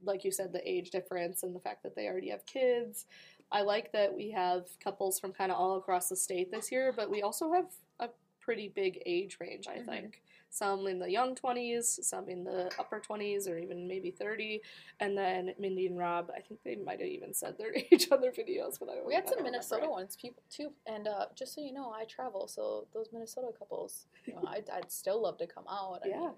like 0.04 0.24
you 0.24 0.32
said 0.32 0.54
the 0.54 0.70
age 0.70 0.92
difference 0.92 1.44
and 1.44 1.56
the 1.56 1.60
fact 1.60 1.84
that 1.84 1.96
they 1.96 2.08
already 2.08 2.30
have 2.30 2.46
kids. 2.46 3.06
I 3.52 3.62
like 3.62 3.92
that 3.94 4.14
we 4.16 4.30
have 4.32 4.68
couples 4.84 5.20
from 5.20 5.34
kind 5.34 5.52
of 5.52 5.58
all 5.58 5.78
across 5.78 6.10
the 6.10 6.16
state 6.16 6.52
this 6.52 6.72
year, 6.72 6.94
but 6.96 7.10
we 7.10 7.24
also 7.24 7.52
have 7.54 7.66
a 8.00 8.10
pretty 8.40 8.70
big 8.70 9.02
age 9.06 9.38
range, 9.40 9.68
I 9.68 9.78
Mhm. 9.80 9.86
think. 9.86 10.22
Some 10.52 10.88
in 10.88 11.00
the 11.00 11.10
young 11.10 11.36
20s, 11.36 12.04
some 12.04 12.28
in 12.28 12.44
the 12.44 12.72
upper 12.80 13.00
20s 13.00 13.48
or 13.48 13.58
even 13.58 13.88
maybe 13.88 14.12
30, 14.12 14.62
and 15.00 15.18
then 15.18 15.54
Mindy 15.60 15.86
and 15.88 15.98
Rob, 15.98 16.32
I 16.36 16.42
think 16.42 16.60
they 16.64 16.76
might 16.76 17.00
have 17.00 17.08
even 17.10 17.34
said 17.34 17.58
their 17.58 17.74
age 17.76 18.08
on 18.12 18.20
their 18.22 18.32
videos, 18.32 18.80
but 18.80 18.90
I 18.90 18.96
We 19.06 19.14
had 19.14 19.30
some 19.30 19.44
Minnesota 19.44 19.82
remember. 19.82 19.94
ones, 19.94 20.18
people 20.20 20.44
too, 20.50 20.72
and 20.88 21.08
uh, 21.08 21.28
just 21.36 21.54
so 21.54 21.62
you 21.62 21.72
know, 21.74 21.92
I 21.92 22.06
travel, 22.06 22.48
so 22.48 22.88
those 22.94 23.10
Minnesota 23.14 23.50
couples, 23.58 24.08
you 24.26 24.34
know, 24.34 24.44
I'd, 24.48 24.70
I'd 24.74 24.92
still 24.92 25.22
love 25.22 25.38
to 25.38 25.48
come 25.48 25.66
out. 25.70 26.02
I 26.04 26.08
Yeah. 26.10 26.20
mean, 26.20 26.32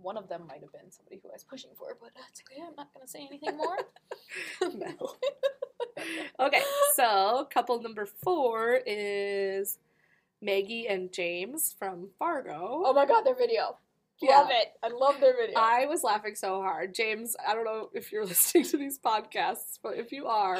one 0.00 0.16
of 0.16 0.28
them 0.28 0.46
might 0.46 0.60
have 0.60 0.70
been 0.72 0.92
somebody 0.92 1.18
who 1.20 1.28
I 1.28 1.32
was 1.32 1.42
pushing 1.42 1.70
for, 1.76 1.96
but 2.00 2.10
that's 2.14 2.40
okay. 2.48 2.62
I'm 2.64 2.76
not 2.76 2.94
gonna 2.94 3.08
say 3.08 3.26
anything 3.28 3.56
more. 3.56 3.76
Mel. 4.78 5.18
okay, 6.38 6.62
so 6.94 7.48
couple 7.52 7.82
number 7.82 8.06
four 8.06 8.80
is 8.86 9.78
Maggie 10.40 10.86
and 10.88 11.12
James 11.12 11.74
from 11.78 12.08
Fargo. 12.18 12.82
oh 12.84 12.92
my 12.92 13.06
god, 13.06 13.22
their 13.22 13.34
video. 13.36 13.78
Yeah. 14.20 14.38
Love 14.38 14.48
it. 14.50 14.68
I 14.82 14.88
love 14.88 15.20
their 15.20 15.36
video. 15.36 15.58
I 15.58 15.86
was 15.86 16.02
laughing 16.02 16.34
so 16.34 16.60
hard. 16.60 16.92
James, 16.94 17.36
I 17.46 17.54
don't 17.54 17.64
know 17.64 17.90
if 17.94 18.10
you're 18.10 18.24
listening 18.26 18.64
to 18.64 18.76
these 18.76 18.98
podcasts, 18.98 19.78
but 19.82 19.96
if 19.96 20.10
you 20.10 20.26
are, 20.26 20.58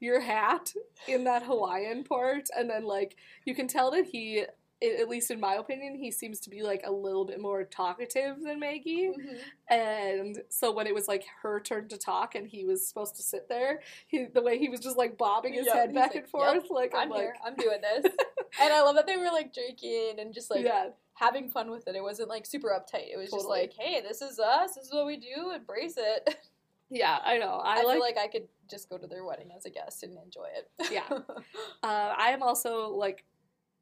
your 0.00 0.20
hat 0.20 0.72
in 1.06 1.24
that 1.24 1.42
Hawaiian 1.42 2.04
part, 2.04 2.48
and 2.56 2.68
then 2.68 2.84
like 2.84 3.16
you 3.44 3.54
can 3.54 3.68
tell 3.68 3.90
that 3.92 4.06
he, 4.06 4.44
at 4.82 5.08
least 5.08 5.30
in 5.30 5.40
my 5.40 5.54
opinion, 5.54 5.94
he 5.96 6.10
seems 6.10 6.40
to 6.40 6.50
be 6.50 6.62
like 6.62 6.82
a 6.84 6.92
little 6.92 7.24
bit 7.24 7.40
more 7.40 7.64
talkative 7.64 8.40
than 8.42 8.58
Maggie. 8.60 9.08
Mhm. 9.08 9.38
And 9.68 10.42
so 10.48 10.72
when 10.72 10.86
it 10.86 10.94
was 10.94 11.06
like 11.06 11.24
her 11.42 11.60
turn 11.60 11.88
to 11.88 11.98
talk 11.98 12.34
and 12.34 12.46
he 12.48 12.64
was 12.64 12.86
supposed 12.86 13.16
to 13.16 13.22
sit 13.22 13.48
there, 13.48 13.82
he, 14.06 14.24
the 14.24 14.42
way 14.42 14.58
he 14.58 14.68
was 14.68 14.80
just 14.80 14.96
like 14.96 15.18
bobbing 15.18 15.54
his 15.54 15.66
Yep, 15.66 15.74
head 15.74 15.88
he's 15.90 15.94
back 15.94 16.14
like, 16.14 16.16
and 16.16 16.28
forth, 16.28 16.54
"Yep, 16.54 16.64
like 16.70 16.94
I'm, 16.94 17.02
I'm 17.02 17.10
like, 17.10 17.20
here. 17.20 17.34
I'm 17.44 17.54
doing 17.56 17.80
this. 17.80 18.04
and 18.60 18.72
I 18.72 18.82
love 18.82 18.96
that 18.96 19.06
they 19.06 19.16
were 19.16 19.26
like 19.26 19.52
drinking 19.52 20.14
and 20.18 20.32
just 20.32 20.50
like 20.50 20.64
yeah, 20.64 20.88
having 21.14 21.50
fun 21.50 21.70
with 21.70 21.86
it. 21.86 21.94
It 21.94 22.02
wasn't 22.02 22.28
like 22.28 22.46
super 22.46 22.68
uptight. 22.68 23.12
It 23.12 23.18
was 23.18 23.30
just 23.30 23.46
like, 23.46 23.72
hey, 23.78 24.00
this 24.00 24.22
is 24.22 24.38
us. 24.38 24.74
This 24.74 24.86
is 24.86 24.92
what 24.92 25.06
we 25.06 25.18
do. 25.18 25.52
Embrace 25.54 25.94
it. 25.98 26.36
yeah, 26.90 27.18
I 27.22 27.38
know. 27.38 27.60
I, 27.62 27.80
I, 27.80 27.82
like, 27.82 27.94
feel 27.94 28.00
like 28.00 28.18
I 28.18 28.26
could 28.28 28.48
just 28.70 28.88
go 28.88 28.96
to 28.96 29.06
their 29.06 29.24
wedding 29.24 29.50
as 29.54 29.66
a 29.66 29.70
guest 29.70 30.02
and 30.02 30.16
enjoy 30.24 30.46
it. 30.56 30.90
Yeah. 30.90 31.04
uh, 31.82 32.14
I 32.16 32.30
am 32.30 32.42
also 32.42 32.88
like 32.88 33.24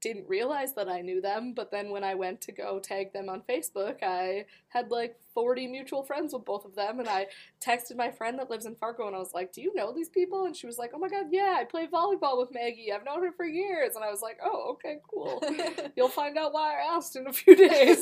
didn't 0.00 0.28
realize 0.28 0.74
that 0.74 0.88
I 0.88 1.00
knew 1.00 1.20
them, 1.20 1.52
but 1.54 1.70
then 1.70 1.90
when 1.90 2.04
I 2.04 2.14
went 2.14 2.40
to 2.42 2.52
go 2.52 2.78
tag 2.78 3.12
them 3.12 3.28
on 3.28 3.42
Facebook, 3.48 4.02
I 4.02 4.46
had 4.68 4.90
like 4.90 5.16
40 5.34 5.66
mutual 5.66 6.04
friends 6.04 6.32
with 6.32 6.44
both 6.44 6.64
of 6.64 6.74
them, 6.74 7.00
and 7.00 7.08
I 7.08 7.26
texted 7.61 7.96
my 7.96 8.11
friend 8.11 8.38
that 8.38 8.50
lives 8.50 8.66
in 8.66 8.76
Fargo, 8.76 9.06
and 9.06 9.16
I 9.16 9.18
was 9.18 9.34
like, 9.34 9.52
"Do 9.52 9.61
you 9.61 9.74
know 9.74 9.92
these 9.92 10.08
people?" 10.08 10.46
And 10.46 10.56
she 10.56 10.66
was 10.66 10.78
like, 10.78 10.92
"Oh 10.94 10.98
my 10.98 11.08
god, 11.08 11.26
yeah, 11.30 11.56
I 11.58 11.64
play 11.64 11.87
volleyball 11.87 12.38
with 12.38 12.52
Maggie. 12.52 12.92
I've 12.92 13.04
known 13.04 13.24
her 13.24 13.32
for 13.32 13.44
years." 13.44 13.96
And 13.96 14.04
I 14.04 14.11
was 14.11 14.22
like, 14.22 14.38
"Oh, 14.44 14.72
okay, 14.72 14.98
cool." 15.11 15.42
You'll 15.96 16.08
find 16.08 16.38
out 16.38 16.52
why 16.52 16.74
I 16.74 16.94
asked 16.96 17.16
in 17.16 17.26
a 17.26 17.32
few 17.32 17.56
days. 17.56 18.00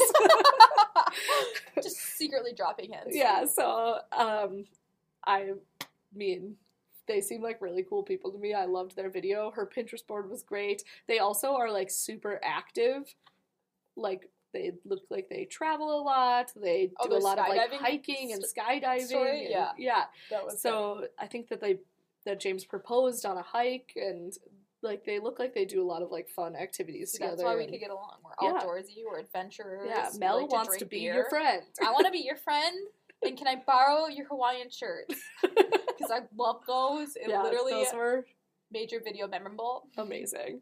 just 1.82 1.96
secretly 1.96 2.52
dropping 2.54 2.92
hints. 2.92 3.16
yeah, 3.16 3.46
so 3.46 3.98
um, 4.12 4.64
I 5.26 5.52
mean, 6.14 6.56
they 7.06 7.20
seem 7.20 7.42
like 7.42 7.60
really 7.60 7.82
cool 7.88 8.02
people 8.02 8.30
to 8.32 8.38
me. 8.38 8.52
I 8.54 8.64
loved 8.64 8.96
their 8.96 9.10
video. 9.10 9.50
Her 9.52 9.66
Pinterest 9.66 10.06
board 10.06 10.28
was 10.28 10.42
great. 10.42 10.82
They 11.06 11.18
also 11.18 11.54
are 11.54 11.70
like 11.70 11.90
super 11.90 12.40
active. 12.42 13.14
Like 13.96 14.28
they 14.52 14.72
look 14.84 15.02
like 15.10 15.28
they 15.28 15.44
travel 15.44 16.00
a 16.00 16.02
lot. 16.02 16.52
They 16.56 16.90
Oh, 17.00 17.08
do 17.08 17.16
a 17.16 17.18
lot 17.18 17.38
of 17.38 17.48
like 17.48 17.72
hiking 17.74 18.32
and 18.32 18.42
skydiving. 18.42 19.06
story? 19.06 19.40
and- 19.46 19.50
Yeah. 19.50 19.72
yeah. 19.78 20.04
So 20.56 21.06
I 21.18 21.26
think 21.26 21.48
that 21.48 21.60
they 21.60 21.78
that 22.24 22.40
James 22.40 22.64
proposed 22.64 23.24
on 23.24 23.36
a 23.36 23.42
hike 23.42 23.92
and 23.96 24.32
like 24.82 25.04
they 25.04 25.18
look 25.20 25.38
like 25.38 25.54
they 25.54 25.64
do 25.64 25.80
a 25.82 25.86
lot 25.86 26.02
of 26.02 26.10
like 26.10 26.28
fun 26.28 26.56
activities 26.56 27.12
good. 27.12 27.18
together. 27.18 27.36
That's 27.36 27.44
why 27.44 27.56
we 27.56 27.66
could 27.66 27.78
get 27.80 27.90
along. 27.90 28.16
We're 28.24 28.48
Yeah. 28.48 28.58
outdoorsy. 28.60 29.04
We're 29.08 29.20
adventurers. 29.20 29.88
yeah, 29.88 30.08
Mel 30.18 30.42
like 30.42 30.50
wants 30.52 30.68
drink 30.70 30.80
to 30.80 30.86
be 30.86 31.00
beer. 31.00 31.14
your 31.14 31.28
friend. 31.30 31.62
I 31.84 31.92
want 31.92 32.06
to 32.06 32.12
be 32.18 32.18
your 32.18 32.36
friend. 32.36 32.76
And 33.22 33.36
can 33.36 33.46
I 33.48 33.56
borrow 33.66 34.06
your 34.08 34.26
Hawaiian 34.26 34.70
shirts? 34.70 35.14
Because 35.98 36.10
I 36.10 36.26
love 36.36 36.60
those. 36.66 37.16
It 37.16 37.22
yeah, 37.28 37.42
literally 37.42 37.72
those 37.72 37.94
were 37.94 38.26
made 38.70 38.92
your 38.92 39.02
video 39.02 39.26
memorable. 39.26 39.88
Amazing. 39.96 40.60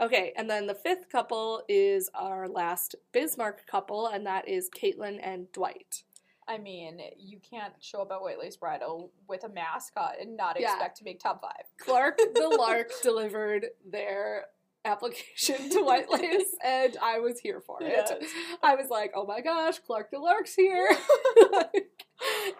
Okay, 0.00 0.32
and 0.36 0.48
then 0.48 0.68
the 0.68 0.74
fifth 0.74 1.08
couple 1.10 1.64
is 1.68 2.08
our 2.14 2.48
last 2.48 2.94
Bismarck 3.12 3.66
couple, 3.66 4.06
and 4.06 4.24
that 4.24 4.46
is 4.48 4.70
Caitlin 4.70 5.18
and 5.20 5.50
Dwight. 5.50 6.04
I 6.48 6.58
mean, 6.58 7.00
you 7.16 7.38
can't 7.40 7.72
show 7.80 8.02
up 8.02 8.10
at 8.12 8.20
White 8.20 8.38
Lace 8.38 8.56
Bridal 8.56 9.10
with 9.28 9.42
a 9.44 9.48
mascot 9.48 10.14
and 10.20 10.36
not 10.36 10.58
Yeah. 10.60 10.72
expect 10.74 10.98
to 10.98 11.04
make 11.04 11.18
top 11.18 11.40
five. 11.40 11.64
Clark 11.78 12.18
the 12.34 12.48
Lark 12.48 12.92
delivered 13.02 13.66
their 13.84 14.46
application 14.84 15.70
to 15.70 15.82
White 15.82 16.10
Lace, 16.10 16.54
and 16.64 16.96
I 17.02 17.20
was 17.20 17.40
here 17.40 17.60
for 17.60 17.78
it. 17.80 18.10
I 18.62 18.74
was 18.74 18.88
like, 18.90 19.12
oh 19.14 19.26
my 19.26 19.40
gosh, 19.40 19.78
Clark 19.78 20.10
the 20.10 20.18
Lark's 20.18 20.54
here. 20.54 20.88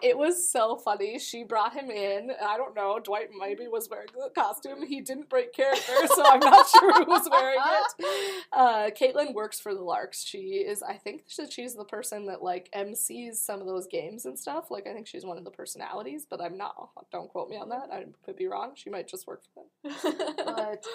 it 0.01 0.17
was 0.17 0.49
so 0.49 0.75
funny. 0.77 1.19
She 1.19 1.43
brought 1.43 1.73
him 1.73 1.89
in. 1.89 2.31
I 2.43 2.57
don't 2.57 2.75
know. 2.75 2.99
Dwight 2.99 3.29
maybe 3.37 3.67
was 3.67 3.89
wearing 3.89 4.07
the 4.13 4.29
costume. 4.33 4.85
He 4.85 5.01
didn't 5.01 5.29
break 5.29 5.53
character, 5.53 6.07
so 6.07 6.23
I'm 6.25 6.39
not 6.39 6.67
sure 6.79 6.93
who 6.93 7.05
was 7.05 7.29
wearing 7.31 7.59
it. 7.59 8.43
Uh, 8.51 8.89
Caitlin 8.89 9.33
works 9.33 9.59
for 9.59 9.73
the 9.73 9.81
Larks. 9.81 10.23
She 10.23 10.65
is, 10.67 10.81
I 10.81 10.95
think 10.95 11.23
that 11.37 11.51
she's 11.51 11.75
the 11.75 11.85
person 11.85 12.27
that 12.27 12.43
like 12.43 12.69
MCs 12.75 13.35
some 13.35 13.61
of 13.61 13.67
those 13.67 13.87
games 13.87 14.25
and 14.25 14.37
stuff. 14.37 14.71
Like, 14.71 14.87
I 14.87 14.93
think 14.93 15.07
she's 15.07 15.25
one 15.25 15.37
of 15.37 15.43
the 15.45 15.51
personalities, 15.51 16.25
but 16.29 16.41
I'm 16.41 16.57
not. 16.57 16.73
Don't 17.11 17.29
quote 17.29 17.49
me 17.49 17.57
on 17.57 17.69
that. 17.69 17.89
I 17.91 18.05
could 18.25 18.35
be 18.35 18.47
wrong. 18.47 18.71
She 18.75 18.89
might 18.89 19.07
just 19.07 19.27
work 19.27 19.43
for 19.53 19.63
them 19.63 19.73
but 19.83 20.85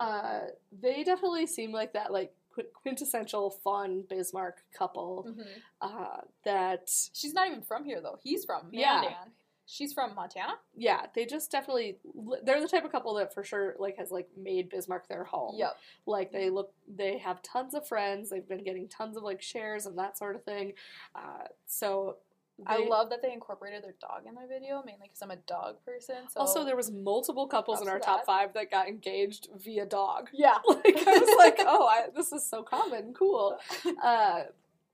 uh, 0.00 0.40
they 0.72 1.02
definitely 1.04 1.46
seem 1.46 1.72
like 1.72 1.92
that 1.94 2.12
like 2.12 2.34
quintessential 2.82 3.50
fun 3.50 4.02
Bismarck 4.08 4.62
couple 4.72 5.26
Mhm. 5.28 5.46
uh, 5.82 6.20
that 6.44 6.88
She's 7.12 7.34
not 7.34 7.48
even 7.48 7.62
from 7.62 7.84
here 7.84 8.00
though. 8.00 8.18
He's 8.22 8.44
from 8.44 8.68
Yeah. 8.72 9.00
Mandan. 9.02 9.32
She's 9.68 9.92
from 9.92 10.14
Montana. 10.14 10.60
yeah 10.76 11.06
they 11.14 11.26
just 11.26 11.50
definitely 11.50 11.98
they're 12.44 12.60
the 12.60 12.68
type 12.68 12.84
of 12.84 12.92
couple 12.92 13.12
that 13.14 13.34
for 13.34 13.42
sure 13.42 13.74
like 13.80 13.96
has 13.96 14.12
like 14.12 14.28
made 14.36 14.68
Bismarck 14.68 15.08
their 15.08 15.24
home 15.24 15.56
Yep. 15.56 15.76
like 16.06 16.30
they 16.30 16.50
look 16.50 16.72
they 16.86 17.18
have 17.18 17.42
tons 17.42 17.74
of 17.74 17.86
friends 17.88 18.30
they've 18.30 18.46
been 18.48 18.62
getting 18.62 18.86
tons 18.88 19.16
of 19.16 19.24
like 19.24 19.42
shares 19.42 19.84
and 19.86 19.98
that 19.98 20.16
sort 20.16 20.36
of 20.36 20.44
thing 20.44 20.74
uh, 21.16 21.48
so 21.66 22.18
I 22.64 22.86
love 22.88 23.10
that 23.10 23.20
they 23.22 23.32
incorporated 23.32 23.84
their 23.84 23.94
dog 24.00 24.22
in 24.26 24.34
their 24.34 24.48
video, 24.48 24.82
mainly 24.86 25.02
because 25.08 25.20
I'm 25.20 25.30
a 25.30 25.36
dog 25.36 25.76
person. 25.84 26.16
So 26.30 26.40
also 26.40 26.64
there 26.64 26.76
was 26.76 26.90
multiple 26.90 27.46
couples 27.46 27.82
in 27.82 27.88
our 27.88 27.98
top 27.98 28.20
that. 28.20 28.26
five 28.26 28.54
that 28.54 28.70
got 28.70 28.88
engaged 28.88 29.48
via 29.62 29.84
dog 29.84 30.30
yeah, 30.32 30.56
like 30.66 30.96
I 31.06 31.18
was 31.18 31.34
like, 31.36 31.56
oh, 31.60 31.86
I, 31.86 32.06
this 32.14 32.32
is 32.32 32.48
so 32.48 32.62
common, 32.62 33.12
cool. 33.12 33.58
Uh, 34.02 34.44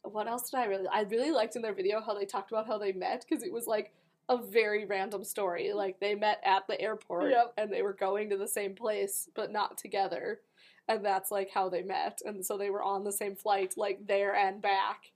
what 0.03 0.27
else 0.27 0.51
did 0.51 0.59
I 0.59 0.65
really? 0.65 0.87
I 0.93 1.03
really 1.03 1.31
liked 1.31 1.55
in 1.55 1.63
their 1.63 1.75
video 1.75 2.01
how 2.01 2.15
they 2.15 2.25
talked 2.25 2.51
about 2.51 2.67
how 2.67 2.79
they 2.79 2.93
met 2.93 3.25
because 3.29 3.45
it 3.45 3.53
was 3.53 3.67
like 3.69 3.93
a 4.29 4.37
very 4.37 4.85
random 4.85 5.23
story. 5.23 5.73
Like 5.73 6.01
they 6.01 6.15
met 6.17 6.41
at 6.45 6.67
the 6.67 6.81
airport 6.81 7.31
Yep. 7.31 7.55
and 7.59 7.73
they 7.73 7.83
were 7.83 7.93
going 7.93 8.31
to 8.31 8.37
the 8.37 8.49
same 8.49 8.75
place 8.75 9.29
but 9.37 9.53
not 9.53 9.79
together, 9.79 10.41
and 10.89 11.05
that's 11.05 11.31
like 11.31 11.51
how 11.55 11.69
they 11.69 11.83
met. 11.83 12.19
And 12.25 12.45
so 12.45 12.59
they 12.59 12.71
were 12.71 12.83
on 12.83 13.05
the 13.05 13.13
same 13.13 13.37
flight, 13.37 13.75
like 13.77 14.07
there 14.09 14.35
and 14.35 14.61
back. 14.61 15.13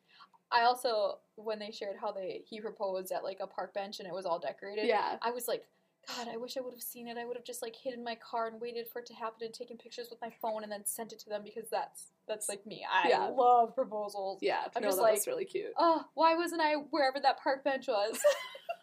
I 0.56 0.64
also 0.64 1.18
when 1.36 1.58
they 1.58 1.70
shared 1.70 1.96
how 2.00 2.12
they 2.12 2.42
he 2.48 2.60
proposed 2.60 3.12
at 3.12 3.22
like 3.24 3.38
a 3.40 3.46
park 3.46 3.74
bench 3.74 3.98
and 3.98 4.08
it 4.08 4.14
was 4.14 4.24
all 4.26 4.38
decorated. 4.38 4.86
Yeah. 4.86 5.16
I 5.22 5.30
was 5.30 5.46
like, 5.48 5.64
God, 6.08 6.28
I 6.32 6.36
wish 6.36 6.56
I 6.56 6.60
would 6.60 6.72
have 6.72 6.82
seen 6.82 7.08
it. 7.08 7.18
I 7.18 7.24
would 7.24 7.36
have 7.36 7.44
just 7.44 7.62
like 7.62 7.74
hidden 7.76 8.02
my 8.04 8.14
car 8.14 8.46
and 8.46 8.60
waited 8.60 8.86
for 8.88 9.00
it 9.00 9.06
to 9.06 9.14
happen 9.14 9.44
and 9.44 9.52
taken 9.52 9.76
pictures 9.76 10.06
with 10.08 10.20
my 10.20 10.30
phone 10.40 10.62
and 10.62 10.70
then 10.70 10.84
sent 10.84 11.12
it 11.12 11.18
to 11.20 11.28
them 11.28 11.42
because 11.44 11.68
that's 11.70 12.12
that's 12.28 12.48
like 12.48 12.64
me. 12.66 12.84
I 12.90 13.08
Yeah. 13.10 13.26
love 13.36 13.74
proposals. 13.74 14.38
Yeah. 14.40 14.64
I'm 14.74 14.82
no, 14.82 14.88
just 14.88 14.98
like- 15.00 15.14
was 15.14 15.26
really 15.26 15.44
cute. 15.44 15.72
Oh, 15.76 16.04
why 16.14 16.34
wasn't 16.34 16.62
I 16.62 16.74
wherever 16.90 17.20
that 17.20 17.40
park 17.42 17.62
bench 17.64 17.86
was? 17.88 18.18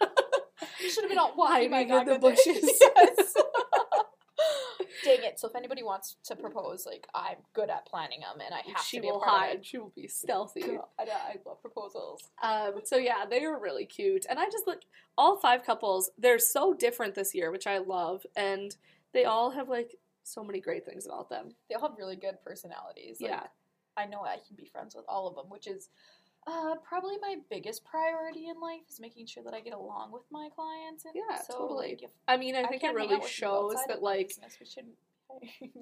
You 0.81 0.89
should 0.89 1.03
have 1.03 1.09
been 1.09 1.19
out 1.19 1.37
walking 1.37 1.71
my 1.71 1.81
in 1.81 1.87
the 2.05 2.19
bushes. 2.21 2.79
yes. 2.81 3.33
Dang 5.03 5.23
it! 5.23 5.39
So 5.39 5.47
if 5.47 5.55
anybody 5.55 5.83
wants 5.83 6.15
to 6.25 6.35
propose, 6.35 6.85
like 6.85 7.07
I'm 7.13 7.37
good 7.53 7.69
at 7.69 7.85
planning 7.85 8.21
them, 8.21 8.41
and 8.43 8.53
I 8.53 8.61
have 8.75 8.83
she 8.85 8.97
to 8.97 9.01
be 9.01 9.09
a 9.09 9.11
will 9.11 9.19
part 9.19 9.33
of 9.33 9.39
hide. 9.49 9.55
it. 9.57 9.65
She 9.65 9.77
will 9.77 9.93
be 9.95 10.07
stealthy. 10.07 10.61
God, 10.61 10.85
I, 10.99 11.03
I 11.03 11.35
love 11.45 11.61
proposals. 11.61 12.21
Um, 12.41 12.81
so 12.83 12.97
yeah, 12.97 13.25
they 13.29 13.45
were 13.45 13.59
really 13.59 13.85
cute, 13.85 14.25
and 14.29 14.39
I 14.39 14.45
just 14.45 14.67
look 14.67 14.79
all 15.17 15.37
five 15.37 15.63
couples. 15.65 16.09
They're 16.17 16.39
so 16.39 16.73
different 16.73 17.15
this 17.15 17.35
year, 17.35 17.51
which 17.51 17.67
I 17.67 17.79
love, 17.79 18.25
and 18.35 18.75
they 19.13 19.25
all 19.25 19.51
have 19.51 19.69
like 19.69 19.95
so 20.23 20.43
many 20.43 20.59
great 20.59 20.85
things 20.85 21.05
about 21.05 21.29
them. 21.29 21.49
They 21.69 21.75
all 21.75 21.89
have 21.89 21.97
really 21.97 22.15
good 22.15 22.37
personalities. 22.45 23.17
Like, 23.19 23.31
yeah, 23.31 23.43
I 23.97 24.05
know 24.05 24.21
I 24.21 24.37
can 24.47 24.55
be 24.55 24.65
friends 24.65 24.95
with 24.95 25.05
all 25.07 25.27
of 25.27 25.35
them, 25.35 25.45
which 25.49 25.67
is 25.67 25.89
uh, 26.47 26.75
probably 26.87 27.17
my 27.21 27.37
biggest 27.49 27.85
priority 27.85 28.47
in 28.49 28.59
life 28.59 28.81
is 28.89 28.99
making 28.99 29.27
sure 29.27 29.43
that 29.43 29.53
I 29.53 29.61
get 29.61 29.73
along 29.73 30.11
with 30.11 30.23
my 30.31 30.49
clients. 30.55 31.05
And 31.05 31.13
Yeah, 31.15 31.39
so, 31.41 31.59
totally. 31.59 31.97
Like, 32.01 32.11
I 32.27 32.37
mean, 32.37 32.55
I 32.55 32.63
I 32.63 32.67
think 32.67 32.83
it 32.83 32.93
really 32.93 33.15
out 33.15 33.21
with 33.21 33.23
you 33.23 33.27
shows 33.27 33.75
that 33.87 34.01
like 34.01 34.29
business, 34.29 34.57
we 34.59 34.65
shouldn't. 34.65 34.95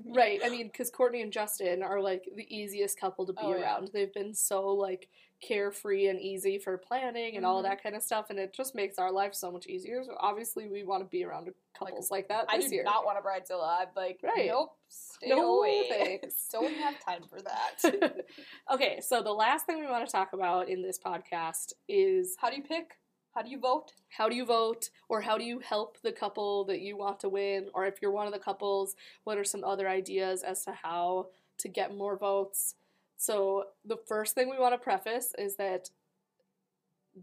Right. 0.06 0.40
I 0.44 0.50
mean, 0.50 0.68
because 0.68 0.90
Courtney 0.90 1.22
and 1.22 1.32
Justin 1.32 1.84
are 1.84 2.02
like 2.02 2.28
the 2.36 2.46
easiest 2.56 3.00
couple 3.00 3.26
to 3.26 3.34
be 3.34 3.40
Oh, 3.42 3.56
yeah. 3.56 3.62
around. 3.64 3.90
They've 3.94 4.14
been 4.14 4.34
so 4.34 4.68
like 4.68 5.10
carefree 5.42 6.08
and 6.08 6.20
easy 6.22 6.60
for 6.60 6.78
planning 6.78 7.36
and 7.36 7.44
all 7.46 7.58
of 7.58 7.66
Mhm. 7.66 7.70
that 7.70 7.82
kind 7.84 7.96
of 7.96 8.04
stuff, 8.04 8.30
and 8.30 8.38
it 8.38 8.54
just 8.54 8.76
makes 8.76 9.00
our 9.00 9.12
life 9.12 9.34
so 9.34 9.52
much 9.52 9.66
easier. 9.66 10.04
So 10.04 10.16
obviously, 10.20 10.68
we 10.68 10.84
want 10.84 11.02
to 11.04 11.10
be 11.10 11.24
around 11.24 11.52
couples 11.74 12.12
like, 12.12 12.28
that 12.28 12.46
I 12.48 12.60
do 12.60 12.68
year. 12.70 12.84
not 12.84 13.06
want 13.06 13.18
a 13.18 13.22
bridezilla. 13.22 13.80
I'm 13.82 13.88
like, 13.96 14.20
Right. 14.22 14.48
nope, 14.50 14.78
stay 14.88 15.30
No 15.30 15.58
away. 15.58 15.90
thanks. 15.90 16.48
Don't 16.52 16.72
have 16.76 17.00
time 17.04 17.24
for 17.28 17.42
that. 17.42 18.24
okay, 18.72 19.00
so 19.02 19.24
the 19.24 19.34
last 19.34 19.66
thing 19.66 19.80
we 19.80 19.88
want 19.88 20.06
to 20.06 20.12
talk 20.12 20.34
about 20.34 20.70
in 20.70 20.84
this 20.84 21.00
podcast 21.00 21.74
is 21.88 22.36
How 22.40 22.52
do 22.52 22.58
you 22.58 22.64
pick? 22.64 22.98
How 23.34 23.42
do 23.42 23.50
you 23.50 23.60
vote? 23.60 23.94
how 24.18 24.28
do 24.30 24.36
you 24.36 24.46
vote? 24.46 24.90
Or 25.10 25.22
how 25.22 25.38
do 25.38 25.44
you 25.44 25.60
help 25.60 25.98
the 26.02 26.12
couple 26.12 26.66
that 26.66 26.82
you 26.82 26.98
want 26.98 27.20
to 27.22 27.30
win? 27.30 27.70
Or 27.74 27.86
if 27.86 28.02
you're 28.02 28.12
one 28.12 28.28
of 28.28 28.34
the 28.34 28.40
couples 28.40 28.96
what 29.24 29.38
are 29.38 29.44
some 29.44 29.64
other 29.64 29.88
ideas 29.88 30.44
as 30.44 30.64
to 30.66 30.72
how 30.72 31.28
to 31.60 31.68
get 31.68 31.96
more 31.96 32.18
votes? 32.18 32.76
So 33.18 33.66
the 33.86 33.98
first 34.08 34.36
thing 34.36 34.50
we 34.50 34.60
want 34.60 34.74
to 34.74 34.78
preface 34.78 35.34
is 35.38 35.56
that 35.56 35.90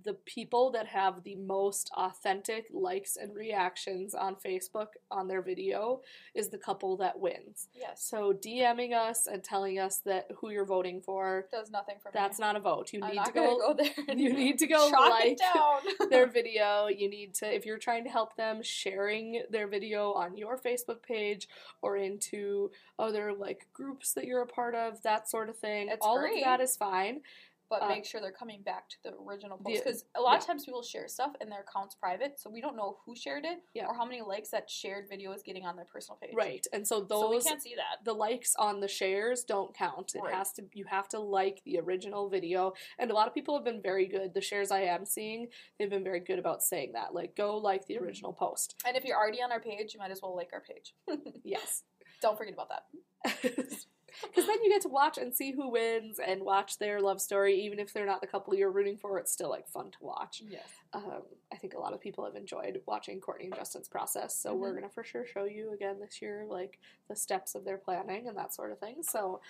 the 0.04 0.14
people 0.26 0.70
that 0.72 0.86
have 0.86 1.22
the 1.24 1.36
most 1.36 1.90
authentic 1.96 2.66
likes 2.72 3.16
and 3.16 3.34
reactions 3.34 4.14
on 4.14 4.36
Facebook 4.36 4.88
on 5.10 5.28
their 5.28 5.40
video 5.42 6.00
is 6.34 6.50
the 6.50 6.58
couple 6.58 6.96
that 6.98 7.18
wins. 7.18 7.68
Yes. 7.74 8.04
So 8.04 8.32
DMing 8.32 8.92
us 8.94 9.26
and 9.26 9.42
telling 9.42 9.78
us 9.78 10.00
that 10.04 10.26
who 10.40 10.50
you're 10.50 10.66
voting 10.66 11.00
for, 11.00 11.46
Does 11.50 11.70
nothing 11.70 11.96
for 12.02 12.08
me. 12.08 12.12
that's 12.14 12.38
not 12.38 12.54
a 12.56 12.60
vote. 12.60 12.92
You 12.92 13.00
I'm 13.02 13.14
need 13.14 13.24
to 13.24 13.32
go, 13.32 13.58
go 13.58 13.74
there. 13.74 14.16
you 14.16 14.32
need 14.32 14.58
to 14.58 14.66
go 14.66 14.88
like 14.92 15.38
down. 15.38 15.80
their 16.10 16.26
video. 16.30 16.88
You 16.88 17.08
need 17.08 17.34
to, 17.36 17.46
if 17.54 17.64
you're 17.64 17.78
trying 17.78 18.04
to 18.04 18.10
help 18.10 18.36
them, 18.36 18.62
sharing 18.62 19.42
their 19.50 19.66
video 19.68 20.12
on 20.12 20.36
your 20.36 20.58
Facebook 20.58 21.02
page 21.02 21.48
or 21.82 21.96
into 21.96 22.70
other 22.98 23.32
like 23.32 23.66
groups 23.72 24.12
that 24.14 24.24
you're 24.26 24.42
a 24.42 24.46
part 24.46 24.74
of, 24.74 25.02
that 25.02 25.28
sort 25.30 25.48
of 25.48 25.56
thing. 25.56 25.88
It's 25.88 26.04
All 26.04 26.18
great. 26.18 26.38
of 26.38 26.44
that 26.44 26.60
is 26.60 26.76
fine. 26.76 27.20
But 27.70 27.82
Uh, 27.82 27.88
make 27.88 28.04
sure 28.04 28.20
they're 28.20 28.32
coming 28.32 28.62
back 28.62 28.88
to 28.88 28.96
the 29.04 29.14
original 29.18 29.58
post 29.58 29.84
because 29.84 30.04
a 30.14 30.20
lot 30.20 30.32
yeah. 30.32 30.38
of 30.38 30.46
times 30.46 30.64
people 30.64 30.82
share 30.82 31.06
stuff 31.08 31.32
and 31.40 31.50
their 31.52 31.60
account's 31.60 31.94
private, 31.94 32.38
so 32.38 32.48
we 32.50 32.60
don't 32.60 32.76
know 32.76 32.98
who 33.04 33.14
shared 33.14 33.44
it 33.44 33.58
Yeah. 33.74 33.86
or 33.86 33.94
how 33.94 34.04
many 34.04 34.22
likes 34.22 34.50
that 34.50 34.70
shared 34.70 35.08
video 35.08 35.32
is 35.32 35.42
getting 35.42 35.66
on 35.66 35.76
their 35.76 35.84
personal 35.84 36.16
page. 36.18 36.34
Right. 36.34 36.66
And 36.72 36.86
so 36.86 37.06
So 37.06 37.28
we 37.28 37.36
those 37.36 37.44
can't 37.44 37.62
see 37.62 37.74
that. 37.76 38.04
the 38.04 38.14
likes 38.14 38.54
on 38.56 38.80
the 38.80 38.88
shares 38.88 39.44
don't 39.44 39.74
count. 39.74 40.14
It 40.14 40.20
Right. 40.22 40.34
has 40.34 40.52
to 40.54 40.68
you 40.72 40.84
have 40.86 41.08
to 41.08 41.18
like 41.20 41.62
the 41.64 41.78
original 41.78 42.28
video. 42.28 42.72
And 42.98 43.10
a 43.10 43.14
lot 43.14 43.28
of 43.28 43.34
people 43.34 43.54
have 43.56 43.64
been 43.64 43.82
very 43.82 44.06
good. 44.06 44.34
The 44.34 44.40
shares 44.40 44.70
I 44.70 44.82
am 44.82 45.04
seeing, 45.04 45.48
they've 45.78 45.90
been 45.90 46.04
very 46.04 46.20
good 46.20 46.38
about 46.38 46.62
saying 46.62 46.92
that. 46.92 47.14
Like 47.14 47.34
go 47.36 47.56
like 47.56 47.86
the 47.86 47.98
original 47.98 48.32
post. 48.32 48.74
And 48.86 48.96
if 48.96 49.04
you're 49.04 49.16
already 49.16 49.42
on 49.42 49.52
our 49.52 49.60
page, 49.60 49.94
you 49.94 50.00
might 50.00 50.10
as 50.10 50.22
well 50.22 50.34
like 50.34 50.50
our 50.52 50.60
page. 50.62 50.94
Yes. 51.44 51.82
don't 52.20 52.36
forget 52.36 52.54
about 52.54 52.68
that. 52.70 52.84
Because 54.28 54.46
then 54.46 54.62
you 54.62 54.70
get 54.70 54.82
to 54.82 54.88
watch 54.88 55.18
and 55.18 55.34
see 55.34 55.52
who 55.52 55.70
wins 55.70 56.18
and 56.18 56.42
watch 56.42 56.78
their 56.78 57.00
love 57.00 57.20
story, 57.20 57.60
even 57.62 57.78
if 57.78 57.92
they're 57.92 58.06
not 58.06 58.20
the 58.20 58.26
couple 58.26 58.54
you're 58.54 58.70
rooting 58.70 58.96
for. 58.96 59.18
It's 59.18 59.32
still 59.32 59.48
like 59.50 59.68
fun 59.68 59.90
to 59.92 59.98
watch. 60.00 60.42
Yes. 60.48 60.68
Um, 60.92 61.22
I 61.52 61.56
think 61.56 61.74
a 61.74 61.78
lot 61.78 61.92
of 61.92 62.00
people 62.00 62.24
have 62.24 62.34
enjoyed 62.34 62.80
watching 62.86 63.20
Courtney 63.20 63.46
and 63.46 63.54
Justin's 63.54 63.88
process, 63.88 64.34
so 64.36 64.54
we're 64.54 64.72
Mhm. 64.72 64.76
gonna 64.76 64.88
for 64.90 65.04
sure 65.04 65.24
show 65.26 65.44
you 65.44 65.72
again 65.72 65.98
this 66.00 66.20
year, 66.22 66.46
like 66.48 66.78
the 67.08 67.16
steps 67.16 67.54
of 67.54 67.64
their 67.64 67.78
planning 67.78 68.28
and 68.28 68.36
that 68.36 68.54
sort 68.54 68.72
of 68.72 68.78
thing. 68.78 69.02
So 69.02 69.40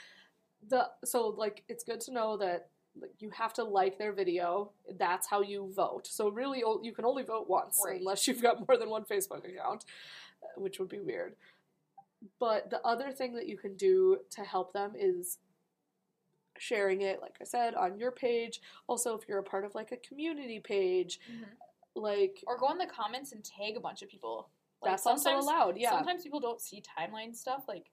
the 0.69 0.91
so 1.05 1.29
like 1.29 1.63
it's 1.69 1.85
good 1.85 2.01
to 2.03 2.13
know 2.13 2.37
that 2.39 2.69
like, 3.01 3.13
you 3.21 3.31
have 3.31 3.53
to 3.55 3.63
like 3.65 3.97
their 3.99 4.13
video. 4.13 4.73
That's 4.99 5.29
how 5.29 5.41
you 5.41 5.73
vote. 5.75 6.07
So 6.09 6.31
really, 6.31 6.65
you 6.83 6.93
can 6.93 7.05
only 7.05 7.23
vote 7.23 7.49
once 7.49 7.81
Right. 7.85 8.01
unless 8.01 8.27
you've 8.27 8.43
got 8.43 8.67
more 8.67 8.77
than 8.77 8.91
one 8.91 9.05
Facebook 9.05 9.45
account, 9.49 9.85
which 10.57 10.81
would 10.81 10.89
be 10.89 10.99
weird. 10.99 11.37
But 12.41 12.71
the 12.71 12.85
other 12.85 13.13
thing 13.13 13.35
that 13.35 13.49
you 13.49 13.57
can 13.57 13.77
do 13.77 14.19
to 14.31 14.43
help 14.43 14.73
them 14.73 14.93
is 14.99 15.39
sharing 16.59 17.03
it, 17.03 17.21
like 17.21 17.37
I 17.41 17.45
said, 17.45 17.75
on 17.75 17.99
your 17.99 18.11
page. 18.11 18.61
Also, 18.87 19.17
if 19.17 19.29
you're 19.29 19.39
a 19.39 19.45
part 19.45 19.65
of 19.65 19.75
like 19.75 19.93
a 19.93 19.97
community 19.97 20.61
page, 20.61 21.21
mm-hmm. 21.31 21.45
like 21.95 22.43
Or 22.47 22.59
go 22.59 22.71
in 22.71 22.79
the 22.79 22.87
comments 22.87 23.33
and 23.33 23.45
tag 23.45 23.77
a 23.77 23.81
bunch 23.81 24.03
of 24.03 24.09
people. 24.09 24.49
Like, 24.83 24.93
that's 24.93 25.07
also 25.07 25.39
allowed. 25.39 25.77
Yeah. 25.77 25.91
Sometimes 25.91 26.23
people 26.23 26.41
don't 26.41 26.61
see 26.61 26.83
timeline 26.99 27.35
stuff. 27.35 27.65
Like 27.67 27.87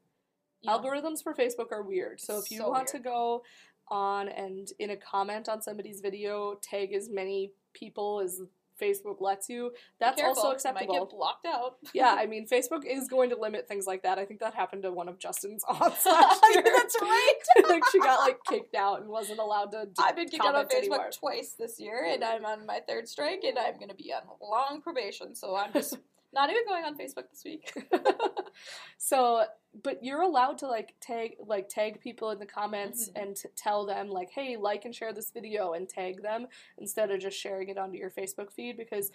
you 0.62 0.70
know, 0.70 0.80
Algorithms 0.80 1.24
for 1.24 1.34
Facebook 1.34 1.72
are 1.72 1.84
weird. 1.84 2.20
So 2.22 2.40
if 2.40 2.52
you 2.52 2.60
So 2.60 2.70
want 2.70 2.88
to 2.90 3.00
go 3.00 3.44
on 3.90 4.30
and 4.30 4.68
in 4.80 4.92
a 4.92 4.98
comment 4.98 5.50
on 5.50 5.62
somebody's 5.62 6.02
video, 6.02 6.60
tag 6.62 6.94
as 6.94 7.10
many 7.10 7.52
people 7.74 8.22
as 8.24 8.42
Facebook 8.82 9.22
lets 9.22 9.50
you, 9.50 9.72
that's 10.00 10.20
careful, 10.20 10.42
also 10.44 10.54
acceptable. 10.56 10.94
Might 10.94 11.00
get 11.00 11.10
blocked 11.10 11.46
out. 11.46 11.76
yeah, 11.94 12.16
I 12.18 12.26
mean, 12.26 12.48
Facebook 12.48 12.84
is 12.86 13.08
going 13.08 13.30
to 13.30 13.40
limit 13.40 13.68
things 13.68 13.86
like 13.86 14.04
that. 14.04 14.18
I 14.18 14.26
think 14.26 14.40
that 14.40 14.54
happened 14.54 14.84
to 14.84 14.92
one 14.92 15.08
of 15.08 15.20
Justin's 15.20 15.64
aunts 15.70 16.06
last 16.06 16.44
year. 16.54 16.64
That's 16.64 16.96
right. 17.02 17.34
like 17.68 17.84
she 17.92 18.00
got 18.00 18.20
like 18.20 18.38
kicked 18.48 18.76
out 18.76 19.02
and 19.02 19.10
wasn't 19.10 19.40
allowed 19.40 19.72
to. 19.72 19.86
d- 19.86 19.92
I've 20.00 20.16
been 20.16 20.30
kicked 20.30 20.44
out 20.44 20.56
on 20.56 20.66
Facebook 20.66 20.78
anymore. 20.78 21.10
twice 21.18 21.56
this 21.58 21.80
year, 21.80 22.06
and 22.06 22.24
I'm 22.24 22.46
on 22.46 22.66
my 22.66 22.80
third 22.88 23.08
strike, 23.08 23.44
and 23.44 23.58
I'm 23.58 23.76
going 23.76 23.90
to 23.90 23.96
be 23.96 24.14
on 24.14 24.22
long 24.42 24.82
probation. 24.82 25.36
So 25.36 25.56
I'm 25.56 25.74
just 25.74 25.98
not 26.36 26.50
even 26.52 26.64
going 26.68 26.84
on 26.84 26.98
Facebook 26.98 27.30
this 27.32 27.44
week. 27.44 27.74
so, 28.98 29.46
but 29.84 30.04
you're 30.04 30.22
allowed 30.22 30.58
to 30.60 30.68
like 30.68 30.94
tag 31.02 31.36
like 31.46 31.68
tag 31.70 32.00
people 32.00 32.32
in 32.32 32.40
the 32.40 32.46
comments 32.46 33.10
Mhm. 33.10 33.22
and 33.22 33.36
t- 33.36 33.50
tell 33.56 33.86
them 33.86 34.10
like, 34.10 34.30
hey, 34.32 34.58
like 34.58 34.86
and 34.86 34.94
share 34.94 35.14
this 35.14 35.32
video 35.32 35.74
and 35.74 35.88
tag 35.90 36.22
them 36.22 36.48
instead 36.78 37.12
of 37.12 37.20
just 37.20 37.38
sharing 37.40 37.70
it 37.70 37.78
onto 37.78 37.98
your 37.98 38.12
Facebook 38.12 38.52
feed 38.52 38.78
because, 38.78 39.12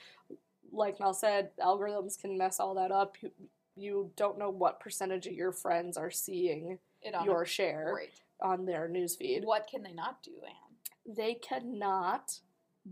like 0.73 0.99
Mel 1.01 1.15
said, 1.15 1.51
algorithms 1.59 2.19
can 2.19 2.37
mess 2.37 2.61
all 2.61 2.75
that 2.75 2.91
up. 2.91 3.17
You, 3.23 3.31
you 3.77 4.11
don't 4.17 4.39
know 4.39 4.51
what 4.51 4.81
percentage 4.81 5.27
of 5.27 5.33
your 5.33 5.53
friends 5.53 5.97
are 5.97 6.11
seeing 6.11 6.79
It 7.03 7.15
on 7.15 7.25
your 7.25 7.47
share 7.47 7.91
Great. 7.95 8.21
on 8.43 8.67
their 8.67 8.89
newsfeed. 8.89 9.45
What 9.45 9.67
can 9.71 9.83
they 9.83 9.93
not 9.93 10.23
do, 10.23 10.33
Anne? 10.47 11.15
They 11.17 11.35
cannot 11.35 12.41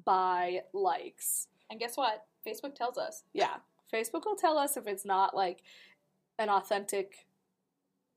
buy 0.05 0.63
likes. 0.73 1.49
And 1.71 1.79
guess 1.79 1.97
what? 1.97 2.25
Facebook 2.47 2.75
tells 2.75 2.97
us. 2.97 3.25
Yeah. 3.35 3.57
Facebook 3.93 4.25
will 4.27 4.37
tell 4.37 4.59
us 4.59 4.77
if 4.77 4.87
it's 4.87 5.05
not 5.05 5.35
like 5.35 5.63
an 6.39 6.49
authentic 6.49 7.27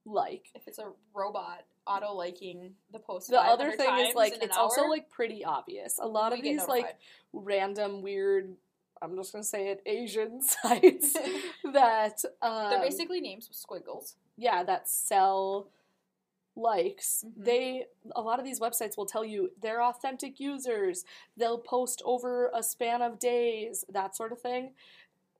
like. 0.05 0.47
If 0.55 0.67
it's 0.67 0.79
a 0.79 0.91
robot 1.13 1.65
auto 1.87 2.13
liking 2.13 2.73
the 2.91 2.99
post. 2.99 3.29
The 3.29 3.39
other 3.41 3.71
thing 3.71 3.97
is 3.99 4.15
like 4.15 4.33
it's 4.41 4.57
also 4.57 4.85
like 4.87 5.09
pretty 5.09 5.43
obvious. 5.43 5.99
A 6.01 6.07
lot 6.07 6.31
we 6.31 6.37
of 6.39 6.43
these 6.43 6.67
like 6.67 6.97
random 7.33 8.01
weird 8.01 8.55
I'm 9.01 9.15
just 9.15 9.31
gonna 9.31 9.43
say 9.43 9.69
it 9.69 9.81
Asian 9.87 10.41
sites 10.43 11.13
that 11.73 12.21
um, 12.41 12.69
They're 12.69 12.81
basically 12.81 13.19
names 13.21 13.47
with 13.49 13.57
squiggles. 13.57 14.15
yeah 14.37 14.63
that 14.63 14.87
sell 14.87 15.69
likes 16.55 17.23
Mhm. 17.25 17.45
they 17.45 17.85
a 18.15 18.21
lot 18.21 18.37
of 18.37 18.43
these 18.45 18.59
websites 18.59 18.97
will 18.97 19.05
tell 19.05 19.23
you 19.23 19.51
they're 19.61 19.81
authentic 19.81 20.37
users 20.39 21.05
they'll 21.37 21.57
post 21.57 22.01
over 22.05 22.51
a 22.53 22.61
span 22.61 23.01
of 23.01 23.17
days 23.19 23.85
that 23.89 24.15
sort 24.17 24.33
of 24.33 24.41
thing 24.41 24.73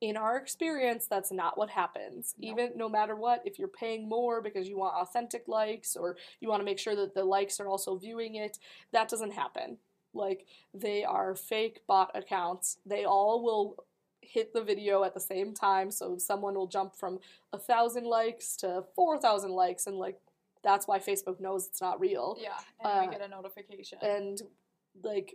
in 0.02 0.16
our 0.16 0.36
experience 0.36 1.06
that's 1.06 1.30
not 1.30 1.56
what 1.56 1.70
happens 1.70 2.34
No. 2.38 2.50
even 2.50 2.72
no 2.76 2.88
matter 2.88 3.14
what 3.14 3.40
if 3.46 3.56
you're 3.58 3.68
paying 3.84 4.08
more 4.08 4.42
because 4.42 4.68
you 4.68 4.76
want 4.76 4.96
authentic 4.96 5.44
likes 5.46 5.94
or 5.96 6.16
you 6.40 6.48
want 6.48 6.60
to 6.60 6.64
make 6.64 6.80
sure 6.80 6.96
that 6.96 7.14
the 7.14 7.24
likes 7.24 7.60
are 7.60 7.68
also 7.68 7.96
viewing 7.96 8.34
it 8.34 8.58
that 8.90 9.08
doesn't 9.08 9.32
happen 9.32 9.78
like 10.12 10.44
they 10.74 11.04
are 11.04 11.34
fake 11.36 11.80
bot 11.86 12.10
accounts 12.14 12.78
they 12.84 13.04
all 13.04 13.42
will 13.44 13.84
hit 14.20 14.52
the 14.52 14.62
video 14.62 15.04
at 15.04 15.14
the 15.14 15.20
same 15.20 15.54
time 15.54 15.90
so 15.90 16.18
someone 16.18 16.54
will 16.54 16.66
jump 16.66 16.96
from 16.96 17.20
a 17.52 17.58
thousand 17.58 18.04
likes 18.04 18.56
to 18.56 18.82
four 18.96 19.18
thousand 19.18 19.52
likes 19.52 19.86
and 19.86 19.96
like 19.96 20.18
that's 20.64 20.86
why 20.88 20.98
facebook 20.98 21.38
knows 21.40 21.66
it's 21.68 21.80
not 21.80 22.00
real 22.00 22.36
Yeah, 22.40 22.50
and 22.80 22.98
Uh, 22.98 23.06
we 23.06 23.12
get 23.12 23.20
a 23.24 23.28
notification. 23.28 23.98
and 24.02 24.42
like 25.02 25.34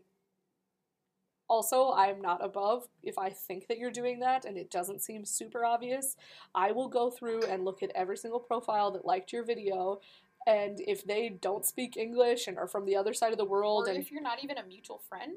also 1.49 1.91
i'm 1.91 2.21
not 2.21 2.43
above 2.43 2.87
if 3.03 3.17
i 3.17 3.29
think 3.29 3.67
that 3.67 3.77
you're 3.77 3.91
doing 3.91 4.19
that 4.19 4.45
and 4.45 4.57
it 4.57 4.69
doesn't 4.69 5.01
seem 5.01 5.25
super 5.25 5.63
obvious 5.63 6.15
i 6.53 6.71
will 6.71 6.87
go 6.87 7.09
through 7.09 7.43
and 7.43 7.63
look 7.63 7.81
at 7.81 7.91
every 7.95 8.17
single 8.17 8.39
profile 8.39 8.91
that 8.91 9.05
liked 9.05 9.31
your 9.31 9.43
video 9.43 9.99
and 10.45 10.79
if 10.81 11.05
they 11.05 11.29
don't 11.41 11.65
speak 11.65 11.97
english 11.97 12.47
and 12.47 12.57
are 12.57 12.67
from 12.67 12.85
the 12.85 12.95
other 12.95 13.13
side 13.13 13.31
of 13.31 13.37
the 13.37 13.45
world 13.45 13.87
Or 13.87 13.91
and 13.91 13.99
if 13.99 14.11
you're 14.11 14.21
not 14.21 14.43
even 14.43 14.57
a 14.57 14.63
mutual 14.65 15.01
friend, 15.09 15.33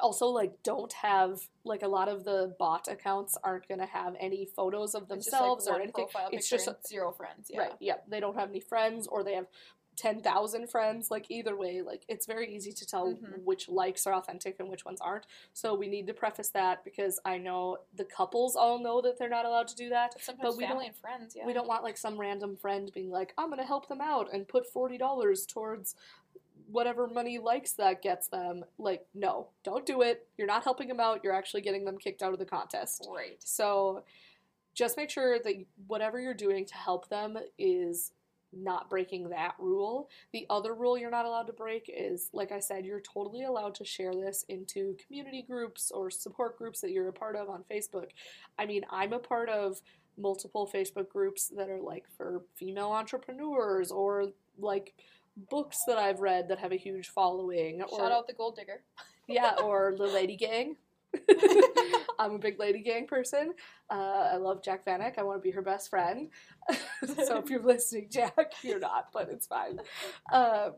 also 0.00 0.26
like 0.26 0.62
don't 0.62 0.92
have 0.92 1.40
like 1.64 1.82
a 1.82 1.88
lot 1.88 2.08
of 2.08 2.24
the 2.24 2.54
bot 2.58 2.88
accounts 2.88 3.36
aren't 3.42 3.66
going 3.68 3.80
to 3.80 3.86
have 3.86 4.14
any 4.20 4.46
photos 4.46 4.94
of 4.94 5.08
themselves 5.08 5.66
like, 5.66 5.78
or 5.78 5.82
anything 5.82 6.06
it's 6.32 6.48
just 6.48 6.68
zero 6.86 7.12
friends. 7.12 7.50
Yeah. 7.52 7.60
Right. 7.60 7.72
Yep. 7.80 8.04
They 8.08 8.20
don't 8.20 8.38
have 8.38 8.50
any 8.50 8.60
friends 8.60 9.06
or 9.06 9.24
they 9.24 9.34
have 9.34 9.46
10,000 9.96 10.68
friends. 10.68 11.10
Like, 11.10 11.30
either 11.30 11.56
way, 11.56 11.82
like, 11.82 12.04
it's 12.08 12.26
very 12.26 12.54
easy 12.54 12.72
to 12.72 12.86
tell 12.86 13.14
Mhm. 13.14 13.42
which 13.44 13.68
likes 13.68 14.06
are 14.06 14.14
authentic 14.14 14.60
and 14.60 14.68
which 14.68 14.84
ones 14.84 15.00
aren't. 15.00 15.26
So, 15.52 15.74
we 15.74 15.88
need 15.88 16.06
to 16.06 16.14
preface 16.14 16.50
that 16.50 16.84
because 16.84 17.18
I 17.24 17.38
know 17.38 17.78
the 17.94 18.04
couples 18.04 18.56
all 18.56 18.78
know 18.78 19.00
that 19.00 19.18
they're 19.18 19.28
not 19.28 19.44
allowed 19.46 19.68
to 19.68 19.76
do 19.76 19.88
that. 19.88 20.14
But 20.26 20.36
But 20.40 20.56
we 20.56 20.64
family 20.64 20.84
don't- 20.84 20.88
and 20.88 20.96
friends. 20.96 21.34
Yeah. 21.36 21.46
We 21.46 21.52
don't 21.52 21.66
want, 21.66 21.82
like, 21.82 21.96
some 21.96 22.18
random 22.18 22.56
friend 22.56 22.92
being 22.92 23.10
like, 23.10 23.32
I'm 23.38 23.46
going 23.46 23.58
to 23.58 23.64
help 23.64 23.88
them 23.88 24.00
out 24.00 24.32
and 24.32 24.46
put 24.46 24.66
$40 24.66 25.46
towards 25.46 25.94
whatever 26.68 27.06
money 27.06 27.38
likes 27.38 27.72
that 27.74 28.02
gets 28.02 28.26
them. 28.28 28.64
Like, 28.76 29.06
no, 29.14 29.50
don't 29.62 29.86
do 29.86 30.02
it. 30.02 30.28
You're 30.36 30.48
not 30.48 30.64
helping 30.64 30.88
them 30.88 30.98
out. 31.00 31.22
You're 31.22 31.32
actually 31.32 31.60
getting 31.62 31.84
them 31.84 31.96
kicked 31.96 32.22
out 32.22 32.32
of 32.32 32.38
the 32.40 32.44
contest. 32.44 33.06
Right. 33.08 33.40
So 33.42 34.02
just 34.74 34.96
make 34.96 35.08
sure 35.08 35.38
that 35.38 35.54
whatever 35.86 36.20
you're 36.20 36.34
doing 36.34 36.64
to 36.66 36.74
help 36.74 37.08
them 37.08 37.38
is 37.56 38.12
not 38.56 38.90
breaking 38.90 39.28
that 39.30 39.54
rule. 39.58 40.08
The 40.32 40.46
other 40.50 40.74
rule 40.74 40.96
you're 40.96 41.10
not 41.10 41.26
allowed 41.26 41.46
to 41.48 41.52
break 41.52 41.90
is, 41.94 42.30
like 42.32 42.52
I 42.52 42.60
said, 42.60 42.84
you're 42.84 43.00
totally 43.00 43.44
allowed 43.44 43.74
to 43.76 43.84
share 43.84 44.14
this 44.14 44.44
into 44.48 44.96
community 45.06 45.42
groups 45.42 45.90
or 45.90 46.10
support 46.10 46.58
groups 46.58 46.80
that 46.80 46.90
you're 46.90 47.08
a 47.08 47.12
part 47.12 47.36
of 47.36 47.48
on 47.48 47.64
Facebook. 47.70 48.10
I 48.58 48.66
mean, 48.66 48.82
I'm 48.90 49.12
a 49.12 49.18
part 49.18 49.48
of 49.48 49.80
multiple 50.18 50.68
Facebook 50.72 51.08
groups 51.08 51.52
that 51.56 51.68
are 51.68 51.80
like 51.80 52.04
for 52.16 52.42
female 52.54 52.90
entrepreneurs 52.90 53.90
or 53.90 54.28
like 54.58 54.94
books 55.50 55.78
that 55.86 55.98
I've 55.98 56.20
read 56.20 56.48
that 56.48 56.58
have 56.58 56.72
a 56.72 56.76
huge 56.76 57.08
following 57.08 57.82
or 57.82 57.98
Shout 57.98 58.12
out 58.12 58.26
the 58.26 58.32
gold 58.32 58.56
digger. 58.56 58.82
yeah, 59.28 59.54
or 59.62 59.94
the 59.98 60.06
Lady 60.06 60.36
Gang. 60.36 60.76
I'm 62.18 62.34
a 62.34 62.38
big 62.38 62.58
Lady 62.58 62.80
Gang 62.80 63.06
person. 63.06 63.52
Uh, 63.90 64.30
I 64.32 64.36
love 64.36 64.62
Jac 64.62 64.84
Vanek. 64.86 65.18
I 65.18 65.22
want 65.22 65.38
to 65.38 65.42
be 65.42 65.50
her 65.50 65.62
best 65.62 65.90
friend. 65.90 66.28
so 67.24 67.38
if 67.38 67.50
you're 67.50 67.62
listening, 67.62 68.08
Jack, 68.10 68.52
you're 68.62 68.80
not, 68.80 69.08
but 69.12 69.28
it's 69.30 69.46
fine. 69.46 69.80
Uh, 70.32 70.70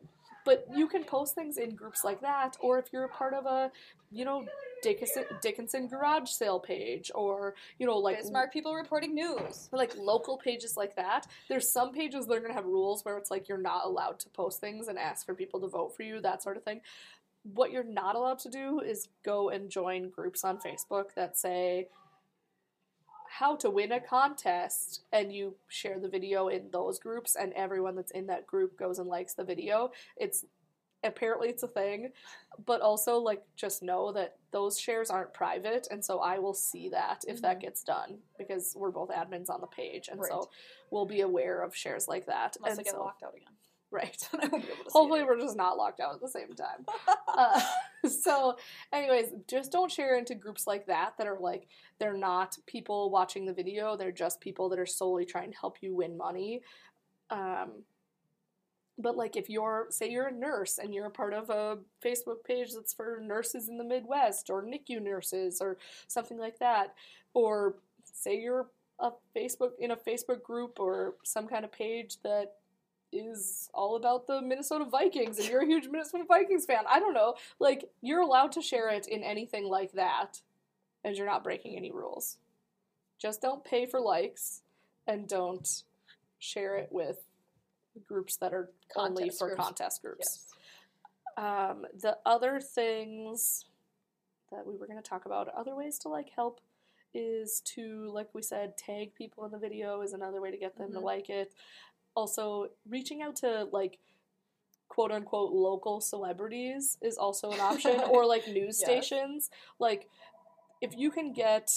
but 0.49 0.67
you 0.75 0.89
can 0.89 1.05
post 1.05 1.35
things 1.35 1.59
in 1.59 1.75
groups 1.75 2.05
like 2.05 2.23
that, 2.23 2.57
or 2.61 2.79
if 2.79 2.87
you're 2.91 3.05
a 3.05 3.09
part 3.11 3.35
of 3.35 3.45
a, 3.45 3.71
you 4.11 4.25
know, 4.25 4.47
Dickinson, 4.83 5.25
Dickinson 5.43 5.89
garage 5.89 6.31
sale 6.31 6.59
page, 6.59 7.11
or 7.15 7.55
you 7.79 7.87
know, 7.87 7.99
like 7.99 8.23
smart 8.23 8.51
people 8.51 8.75
reporting 8.75 9.15
news. 9.15 9.69
like 9.73 9.95
local 9.99 10.39
pages 10.39 10.75
like 10.75 10.97
that. 10.97 11.27
There's 11.51 11.71
some 11.71 11.93
pages 11.93 12.27
that 12.27 12.35
are 12.35 12.41
gonna 12.41 12.55
have 12.55 12.65
rules 12.65 13.05
where 13.05 13.19
it's 13.19 13.31
like 13.31 13.47
you're 13.47 13.59
not 13.59 13.85
allowed 13.85 14.21
to 14.21 14.31
post 14.31 14.59
things 14.59 14.89
and 14.89 14.99
ask 14.99 15.27
for 15.27 15.35
people 15.35 15.61
to 15.61 15.69
vote 15.69 15.95
for 15.95 16.03
you, 16.03 16.19
that 16.23 16.43
sort 16.43 16.57
of 16.57 16.65
thing. 16.65 16.81
What 17.55 17.71
you're 17.73 17.85
not 17.85 18.15
allowed 18.17 18.39
to 18.41 18.51
do 18.51 18.81
is 18.81 19.09
go 19.25 19.51
and 19.51 19.71
join 19.71 20.11
groups 20.11 20.45
on 20.45 20.59
Facebook 20.59 21.15
that 21.15 21.37
say 21.37 21.89
how 23.31 23.55
to 23.57 23.71
win 23.71 23.93
a 23.93 24.01
contest 24.01 25.03
and 25.13 25.33
you 25.33 25.55
share 25.69 25.99
the 26.01 26.09
video 26.09 26.49
in 26.49 26.71
those 26.73 26.99
groups 26.99 27.37
and 27.37 27.53
everyone 27.53 27.95
that's 27.95 28.11
in 28.13 28.27
that 28.27 28.47
group 28.47 28.79
goes 28.79 28.99
and 28.99 29.09
likes 29.09 29.35
the 29.35 29.45
video. 29.45 29.91
It's 30.17 30.45
apparently 31.05 31.49
it's 31.49 31.63
a 31.63 31.69
thing, 31.69 32.11
but 32.67 32.81
also 32.81 33.19
like 33.19 33.45
just 33.55 33.83
know 33.83 34.11
that 34.13 34.37
those 34.51 34.81
shares 34.81 35.11
aren't 35.11 35.33
private 35.35 35.87
and 35.91 36.05
so 36.05 36.19
I 36.21 36.39
will 36.39 36.55
see 36.55 36.89
that 36.89 37.25
if 37.29 37.41
that 37.43 37.59
Mhm. 37.59 37.63
gets 37.63 37.85
done 37.85 38.23
because 38.39 38.75
we're 38.77 38.91
both 38.91 39.11
admins 39.11 39.51
on 39.51 39.61
the 39.61 39.67
page 39.69 40.09
and 40.09 40.19
Right. 40.21 40.31
so 40.31 40.51
we'll 40.91 41.07
be 41.07 41.21
aware 41.21 41.61
of 41.63 41.75
shares 41.77 42.09
like 42.09 42.27
that. 42.27 42.57
Unless 42.57 42.73
and 42.73 42.81
I 42.81 42.83
get 42.83 42.93
so, 42.95 43.01
locked 43.05 43.23
out 43.23 43.35
again. 43.37 43.57
right. 43.93 44.29
I 44.35 44.49
won't 44.49 44.65
be 44.65 44.73
able 44.73 44.85
to 44.85 44.91
Hopefully 44.91 45.25
we're 45.25 45.41
just 45.41 45.57
not 45.57 45.77
locked 45.77 46.01
out 46.01 46.15
at 46.15 46.21
the 46.21 46.29
same 46.29 46.55
time. 46.55 46.85
Uh, 47.39 47.61
so, 48.09 48.57
anyways, 48.93 49.27
just 49.47 49.71
don't 49.71 49.93
share 49.93 50.19
into 50.19 50.35
groups 50.35 50.67
like 50.67 50.87
that 50.87 51.13
that 51.17 51.27
are 51.29 51.39
like 51.39 51.69
they're 52.01 52.17
not 52.17 52.57
people 52.67 53.11
watching 53.11 53.47
the 53.47 53.53
video; 53.53 53.97
they're 53.97 54.11
just 54.11 54.41
people 54.41 54.69
that 54.69 54.79
are 54.79 54.87
solely 54.87 55.25
trying 55.25 55.53
to 55.53 55.59
help 55.59 55.77
you 55.83 55.95
win 55.95 56.17
money. 56.17 56.63
Um, 57.31 57.85
but 58.99 59.17
like, 59.17 59.37
if 59.37 59.49
you're 59.49 59.87
say 59.91 60.11
you're 60.11 60.29
a 60.29 60.33
nurse 60.33 60.79
and 60.79 60.93
you're 60.93 61.07
a 61.07 61.11
part 61.11 61.33
of 61.33 61.49
a 61.51 61.79
Facebook 62.05 62.43
page 62.45 62.73
that's 62.75 62.93
for 62.93 63.21
nurses 63.23 63.69
in 63.69 63.79
the 63.79 63.85
Midwest 63.85 64.51
or 64.51 64.65
NICU 64.65 65.01
nurses 65.01 65.61
or 65.61 65.77
something 66.09 66.39
like 66.39 66.59
that, 66.59 66.95
or 67.35 67.77
say 68.03 68.37
you're 68.37 68.67
a 68.99 69.11
Facebook 69.37 69.73
in 69.79 69.93
a 69.93 69.97
Facebook 69.97 70.43
group 70.43 70.81
or 70.81 71.15
some 71.23 71.47
kind 71.47 71.65
of 71.65 71.71
page 71.71 72.17
that 72.25 72.55
is 73.13 73.71
all 73.73 73.97
about 73.97 74.27
the 74.27 74.41
Minnesota 74.43 74.85
Vikings 74.85 75.39
and 75.39 75.49
you're 75.49 75.63
a 75.63 75.67
huge 75.67 75.89
Minnesota 75.89 76.25
Vikings 76.29 76.67
fan. 76.67 76.85
I 76.89 77.01
don't 77.01 77.15
know. 77.15 77.35
Like 77.59 77.89
you're 78.03 78.21
allowed 78.21 78.53
to 78.53 78.63
share 78.63 78.91
it 78.91 79.07
in 79.07 79.23
anything 79.23 79.65
like 79.65 79.93
that 79.93 80.41
and 81.05 81.17
you're 81.17 81.27
not 81.27 81.43
breaking 81.45 81.77
any 81.77 81.91
rules. 81.91 82.37
Just 83.19 83.41
don't 83.41 83.65
pay 83.65 83.87
for 83.87 84.01
likes 84.01 84.63
and 85.07 85.27
don't 85.27 85.83
share 86.39 86.77
it 86.77 86.89
with 86.91 87.19
groups 88.07 88.37
that 88.37 88.53
are 88.53 88.71
only 88.95 89.31
for 89.31 89.49
groups. 89.49 89.63
contest 89.63 90.03
groups. 90.03 90.19
Yes. 91.39 91.45
Um, 91.45 91.87
the 92.01 92.19
other 92.27 92.61
things 92.61 93.65
that 94.53 94.67
we 94.67 94.77
were 94.77 94.87
going 94.87 95.03
to 95.03 95.09
talk 95.09 95.25
about, 95.27 95.49
other 95.49 95.75
ways 95.75 95.99
to 96.01 96.09
like 96.09 96.31
help, 96.35 96.61
is 97.15 97.61
to 97.65 98.11
like 98.13 98.29
we 98.35 98.43
said, 98.43 98.77
tag 98.77 99.15
people 99.15 99.45
in 99.47 99.51
the 99.51 99.59
video 99.59 100.03
is 100.03 100.13
another 100.13 100.41
way 100.41 100.51
to 100.51 100.57
get 100.59 100.77
them 100.77 100.93
to 100.93 100.99
Mhm. 100.99 101.03
like 101.03 101.31
it. 101.31 101.55
Also, 102.19 102.67
reaching 102.89 103.23
out 103.23 103.37
to 103.37 103.69
like 103.71 103.99
quote 104.89 105.13
unquote 105.13 105.53
local 105.53 106.01
celebrities 106.01 106.99
is 107.01 107.17
also 107.17 107.53
an 107.53 107.61
option, 107.61 108.01
or 108.11 108.27
like 108.27 108.49
news 108.49 108.81
Yes. 108.81 108.89
stations. 108.89 109.51
Like, 109.79 110.09
if 110.81 110.97
you 110.97 111.13
can 111.13 111.33
get 111.33 111.71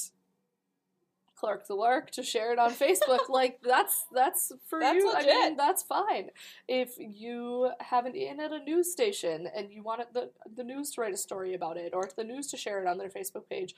Clark 1.36 1.68
the 1.68 1.76
Lark 1.76 2.10
to 2.12 2.24
share 2.24 2.52
it 2.54 2.58
on 2.58 2.72
Facebook, 2.72 3.30
like 3.30 3.60
that's 3.62 4.06
that's 4.12 4.52
for 4.68 4.80
That's 4.80 4.96
you. 4.96 5.14
I 5.16 5.22
mean, 5.24 5.58
that's 5.58 5.84
fine. 5.84 6.32
If 6.68 6.96
you 6.98 7.70
have 7.80 8.08
an 8.08 8.16
in 8.16 8.40
at 8.40 8.52
a 8.52 8.64
news 8.64 8.92
station 8.92 9.48
and 9.56 9.72
you 9.72 9.84
wanted 9.84 10.08
the 10.12 10.32
the 10.56 10.64
news 10.64 10.90
to 10.96 11.02
write 11.02 11.14
a 11.14 11.18
story 11.18 11.54
about 11.54 11.78
it, 11.78 11.94
or 11.94 12.10
the 12.18 12.24
news 12.24 12.48
to 12.48 12.58
share 12.58 12.82
it 12.82 12.88
on 12.88 12.98
their 12.98 13.10
Facebook 13.10 13.48
page, 13.48 13.76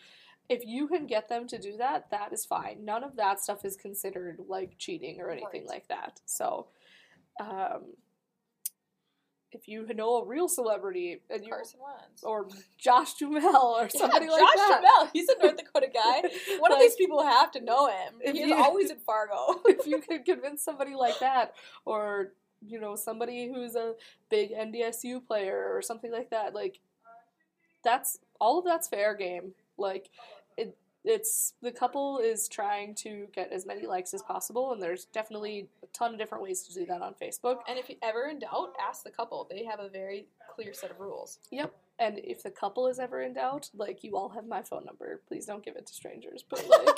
if 0.50 0.66
you 0.66 0.88
can 0.88 1.08
get 1.08 1.30
them 1.30 1.48
to 1.48 1.58
do 1.58 1.78
that, 1.78 2.10
that 2.12 2.34
is 2.34 2.46
fine. 2.46 2.84
None 2.86 3.04
of 3.04 3.16
that 3.16 3.40
stuff 3.40 3.64
is 3.66 3.76
considered 3.76 4.40
like 4.48 4.78
cheating 4.78 5.20
or 5.22 5.30
anything 5.32 5.62
Right. 5.62 5.68
like 5.68 5.88
that. 5.88 6.20
So, 6.26 6.68
um, 7.40 7.94
if 9.52 9.68
you 9.68 9.86
know 9.94 10.16
a 10.18 10.26
real 10.26 10.48
celebrity 10.48 11.22
and 11.30 11.44
you 11.44 11.50
Carson 11.52 11.80
Wentz. 11.80 12.24
or 12.24 12.48
Josh 12.78 13.14
Duhamel 13.14 13.56
or 13.80 13.88
somebody 13.90 14.26
yeah, 14.26 14.32
like 14.32 14.42
Josh 14.42 14.56
that. 14.56 14.82
Duhamel. 14.82 15.10
He's 15.14 15.30
a 15.30 15.36
North 15.42 15.58
Dakota 15.58 15.88
guy. 15.94 16.24
One 16.60 16.72
of 16.72 16.80
these 16.80 16.96
people 16.96 17.22
have 17.24 17.52
to 17.52 17.62
know 17.62 17.88
him. 17.88 18.14
He's 18.24 18.48
you- 18.48 18.56
always 18.64 18.90
in 18.90 18.98
Fargo. 18.98 19.62
if 19.66 19.86
you 19.86 20.00
could 20.02 20.26
convince 20.26 20.64
somebody 20.64 20.96
like 20.96 21.20
that, 21.20 21.54
or 21.86 22.34
you 22.66 22.80
know 22.80 22.96
somebody 22.96 23.48
who's 23.54 23.76
a 23.76 23.94
big 24.30 24.52
NDSU 24.54 25.26
player 25.26 25.70
or 25.72 25.82
something 25.84 26.12
like 26.12 26.32
that, 26.32 26.56
like 26.56 26.80
that's 27.84 28.18
all 28.42 28.58
of 28.60 28.66
that's 28.66 28.88
fair 28.88 29.14
game. 29.16 29.54
Like 29.78 30.10
it, 30.58 30.78
it's 31.04 31.54
the 31.62 31.72
couple 31.72 32.20
is 32.20 32.48
trying 32.48 32.96
to 32.96 33.28
get 33.34 33.52
as 33.52 33.66
many 33.66 33.86
likes 33.86 34.14
as 34.14 34.22
possible, 34.22 34.72
and 34.74 34.82
there's 34.82 35.06
definitely 35.06 35.68
a 35.84 35.88
ton 35.88 36.14
of 36.14 36.20
different 36.20 36.44
ways 36.44 36.64
to 36.64 36.74
do 36.74 36.86
that 36.86 37.02
on 37.02 37.14
Facebook. 37.22 37.58
And 37.68 37.78
if 37.78 37.90
you 37.90 37.96
ever 38.02 38.28
in 38.30 38.40
doubt, 38.40 38.74
ask 38.82 39.04
the 39.04 39.12
couple. 39.12 39.48
They 39.50 39.66
have 39.66 39.80
a 39.80 39.90
very 39.90 40.28
clear 40.54 40.74
set 40.74 40.92
of 40.92 41.00
rules. 41.00 41.40
Yep. 41.52 41.74
And 42.00 42.20
if 42.20 42.42
the 42.44 42.52
couple 42.52 42.88
is 42.88 43.00
ever 43.00 43.22
in 43.22 43.34
doubt, 43.34 43.70
like 43.76 44.04
you 44.04 44.18
all 44.18 44.30
have 44.30 44.48
my 44.48 44.62
phone 44.62 44.86
number. 44.86 45.22
Please 45.28 45.46
don't 45.46 45.64
give 45.64 45.76
it 45.76 45.86
to 45.88 45.94
strangers. 45.94 46.44
But 46.50 46.68
like, 46.68 46.96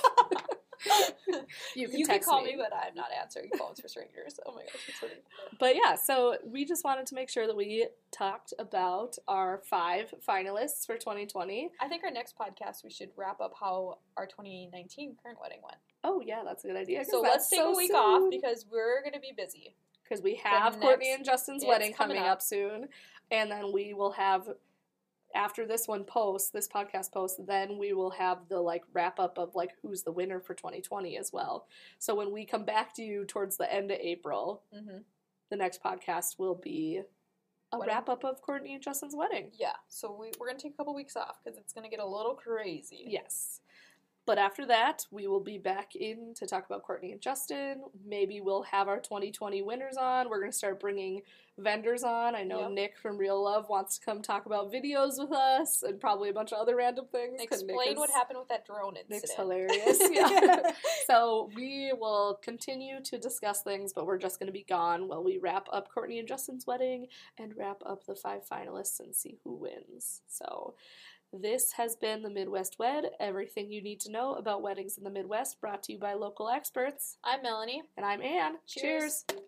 you 1.75 1.87
can 1.87 1.99
you 1.99 2.05
can 2.05 2.19
call 2.21 2.43
me. 2.43 2.55
but 2.57 2.71
I'm 2.75 2.95
not 2.95 3.07
answering 3.19 3.49
phones 3.57 3.79
for 3.79 3.87
strangers. 3.87 4.39
Oh 4.45 4.53
my 4.53 4.61
gosh. 4.61 5.11
But 5.59 5.75
yeah, 5.75 5.95
so 5.95 6.37
we 6.45 6.65
just 6.65 6.83
wanted 6.83 7.05
to 7.07 7.15
make 7.15 7.29
sure 7.29 7.47
that 7.47 7.55
we 7.55 7.87
talked 8.11 8.53
about 8.59 9.17
our 9.27 9.61
five 9.69 10.13
finalists 10.27 10.85
for 10.85 10.95
2020. 10.95 11.71
I 11.79 11.87
think 11.87 12.03
our 12.03 12.11
next 12.11 12.35
podcast 12.37 12.83
we 12.83 12.89
should 12.89 13.09
wrap 13.17 13.41
up 13.41 13.53
how 13.59 13.99
our 14.17 14.25
2019 14.25 15.15
current 15.21 15.37
wedding 15.41 15.59
went. 15.63 15.77
Oh 16.03 16.21
yeah, 16.25 16.41
that's 16.45 16.63
a 16.63 16.67
good 16.67 16.77
idea. 16.77 17.03
So 17.05 17.21
let's 17.21 17.49
take 17.49 17.61
a 17.61 17.71
week 17.71 17.93
off 17.93 18.29
because 18.29 18.65
we're 18.71 19.03
gonna 19.03 19.19
be 19.19 19.33
busy. 19.35 19.75
because 20.03 20.21
we 20.23 20.35
have 20.43 20.79
Courtney 20.79 21.13
and 21.13 21.25
Justin's 21.25 21.65
wedding 21.65 21.93
coming 21.93 22.17
coming 22.17 22.29
up. 22.29 22.37
up 22.37 22.41
soon, 22.41 22.87
and 23.31 23.49
then 23.49 23.71
we 23.73 23.93
will 23.93 24.11
have 24.11 24.47
after 25.35 25.65
this 25.67 25.87
one 25.87 26.03
posts, 26.05 26.49
this 26.49 26.67
podcast 26.67 27.11
posts, 27.11 27.39
then 27.45 27.77
we 27.77 27.93
will 27.93 28.11
have 28.11 28.47
the 28.49 28.59
like 28.59 28.83
wrap 28.93 29.19
up 29.19 29.37
of 29.37 29.53
like 29.55 29.71
who's 29.81 30.03
the 30.03 30.11
winner 30.11 30.39
for 30.39 30.53
2020 30.53 31.17
as 31.17 31.31
well. 31.33 31.67
So 31.99 32.15
when 32.15 32.31
we 32.31 32.45
come 32.45 32.63
back 32.65 32.93
to 32.95 33.03
you 33.03 33.25
towards 33.25 33.57
the 33.57 33.71
end 33.71 33.91
of 33.91 33.99
April, 33.99 34.63
Mm-hmm. 34.75 34.97
the 35.49 35.57
next 35.57 35.83
podcast 35.83 36.39
will 36.39 36.55
be 36.55 37.01
a 37.71 37.77
wedding. 37.79 37.93
wrap 37.93 38.09
up 38.09 38.23
of 38.23 38.41
Courtney 38.41 38.73
and 38.73 38.81
Justin's 38.81 39.15
wedding. 39.15 39.51
Yeah, 39.59 39.73
so 39.89 40.15
we, 40.19 40.31
we're 40.39 40.47
gonna 40.47 40.59
take 40.59 40.73
a 40.73 40.77
couple 40.77 40.95
weeks 40.95 41.15
off 41.15 41.37
because 41.43 41.57
it's 41.59 41.73
gonna 41.73 41.89
get 41.89 41.99
a 41.99 42.05
little 42.07 42.33
crazy. 42.35 43.05
Yes. 43.07 43.59
But 44.25 44.39
after 44.39 44.65
that, 44.65 45.05
we 45.11 45.27
will 45.27 45.39
be 45.39 45.57
back 45.59 45.95
in 45.95 46.33
to 46.35 46.47
talk 46.47 46.65
about 46.65 46.83
Courtney 46.83 47.11
and 47.11 47.21
Justin. 47.21 47.83
Maybe 48.05 48.41
we'll 48.41 48.63
have 48.63 48.87
our 48.87 48.99
2020 48.99 49.61
winners 49.61 49.97
on. 49.97 50.29
We're 50.29 50.39
going 50.39 50.51
to 50.51 50.57
start 50.57 50.79
bringing 50.79 51.21
vendors 51.57 52.03
on. 52.03 52.35
I 52.35 52.43
know 52.43 52.61
Yep. 52.61 52.71
Nick 52.71 52.97
from 52.97 53.17
Real 53.17 53.41
Love 53.43 53.69
wants 53.69 53.97
to 53.97 54.05
come 54.05 54.21
talk 54.21 54.45
about 54.45 54.73
videos 54.73 55.19
with 55.19 55.31
us 55.31 55.83
and 55.83 55.99
probably 56.01 56.29
a 56.29 56.33
bunch 56.33 56.51
of 56.51 56.57
other 56.57 56.75
random 56.75 57.05
things. 57.11 57.39
Explain 57.41 57.97
what 57.97 58.09
happened 58.09 58.39
with 58.39 58.49
that 58.49 58.65
drone 58.65 58.97
incident. 58.97 59.09
Nick's 59.09 59.35
hilarious. 59.35 60.01
Yeah. 60.11 60.71
so 61.07 61.49
we 61.55 61.93
will 61.97 62.39
continue 62.41 63.01
to 63.03 63.17
discuss 63.17 63.61
things, 63.61 63.93
but 63.93 64.05
we're 64.05 64.17
just 64.17 64.39
going 64.39 64.47
to 64.47 64.53
be 64.53 64.65
gone 64.67 65.07
while 65.07 65.23
we 65.23 65.37
wrap 65.37 65.67
up 65.71 65.89
Courtney 65.93 66.19
and 66.19 66.27
Justin's 66.27 66.65
wedding 66.65 67.07
and 67.37 67.55
wrap 67.55 67.81
up 67.85 68.05
the 68.05 68.15
five 68.15 68.41
finalists 68.47 68.99
and 68.99 69.15
see 69.15 69.37
who 69.43 69.55
wins. 69.55 70.21
So 70.27 70.73
this 71.41 71.73
has 71.73 71.95
been 71.95 72.21
the 72.21 72.29
Midwest 72.29 72.77
Wed, 72.79 73.11
everything 73.19 73.71
you 73.71 73.81
need 73.81 73.99
to 74.01 74.11
know 74.11 74.35
about 74.35 74.61
weddings 74.61 74.97
in 74.97 75.03
the 75.03 75.09
Midwest, 75.09 75.59
brought 75.59 75.83
to 75.83 75.93
you 75.93 75.99
by 75.99 76.13
local 76.13 76.49
experts. 76.49 77.17
I'm 77.23 77.41
Melanie. 77.41 77.83
And 77.97 78.05
I'm 78.05 78.21
Anne. 78.21 78.55
Cheers. 78.67 79.25
Cheers. 79.29 79.41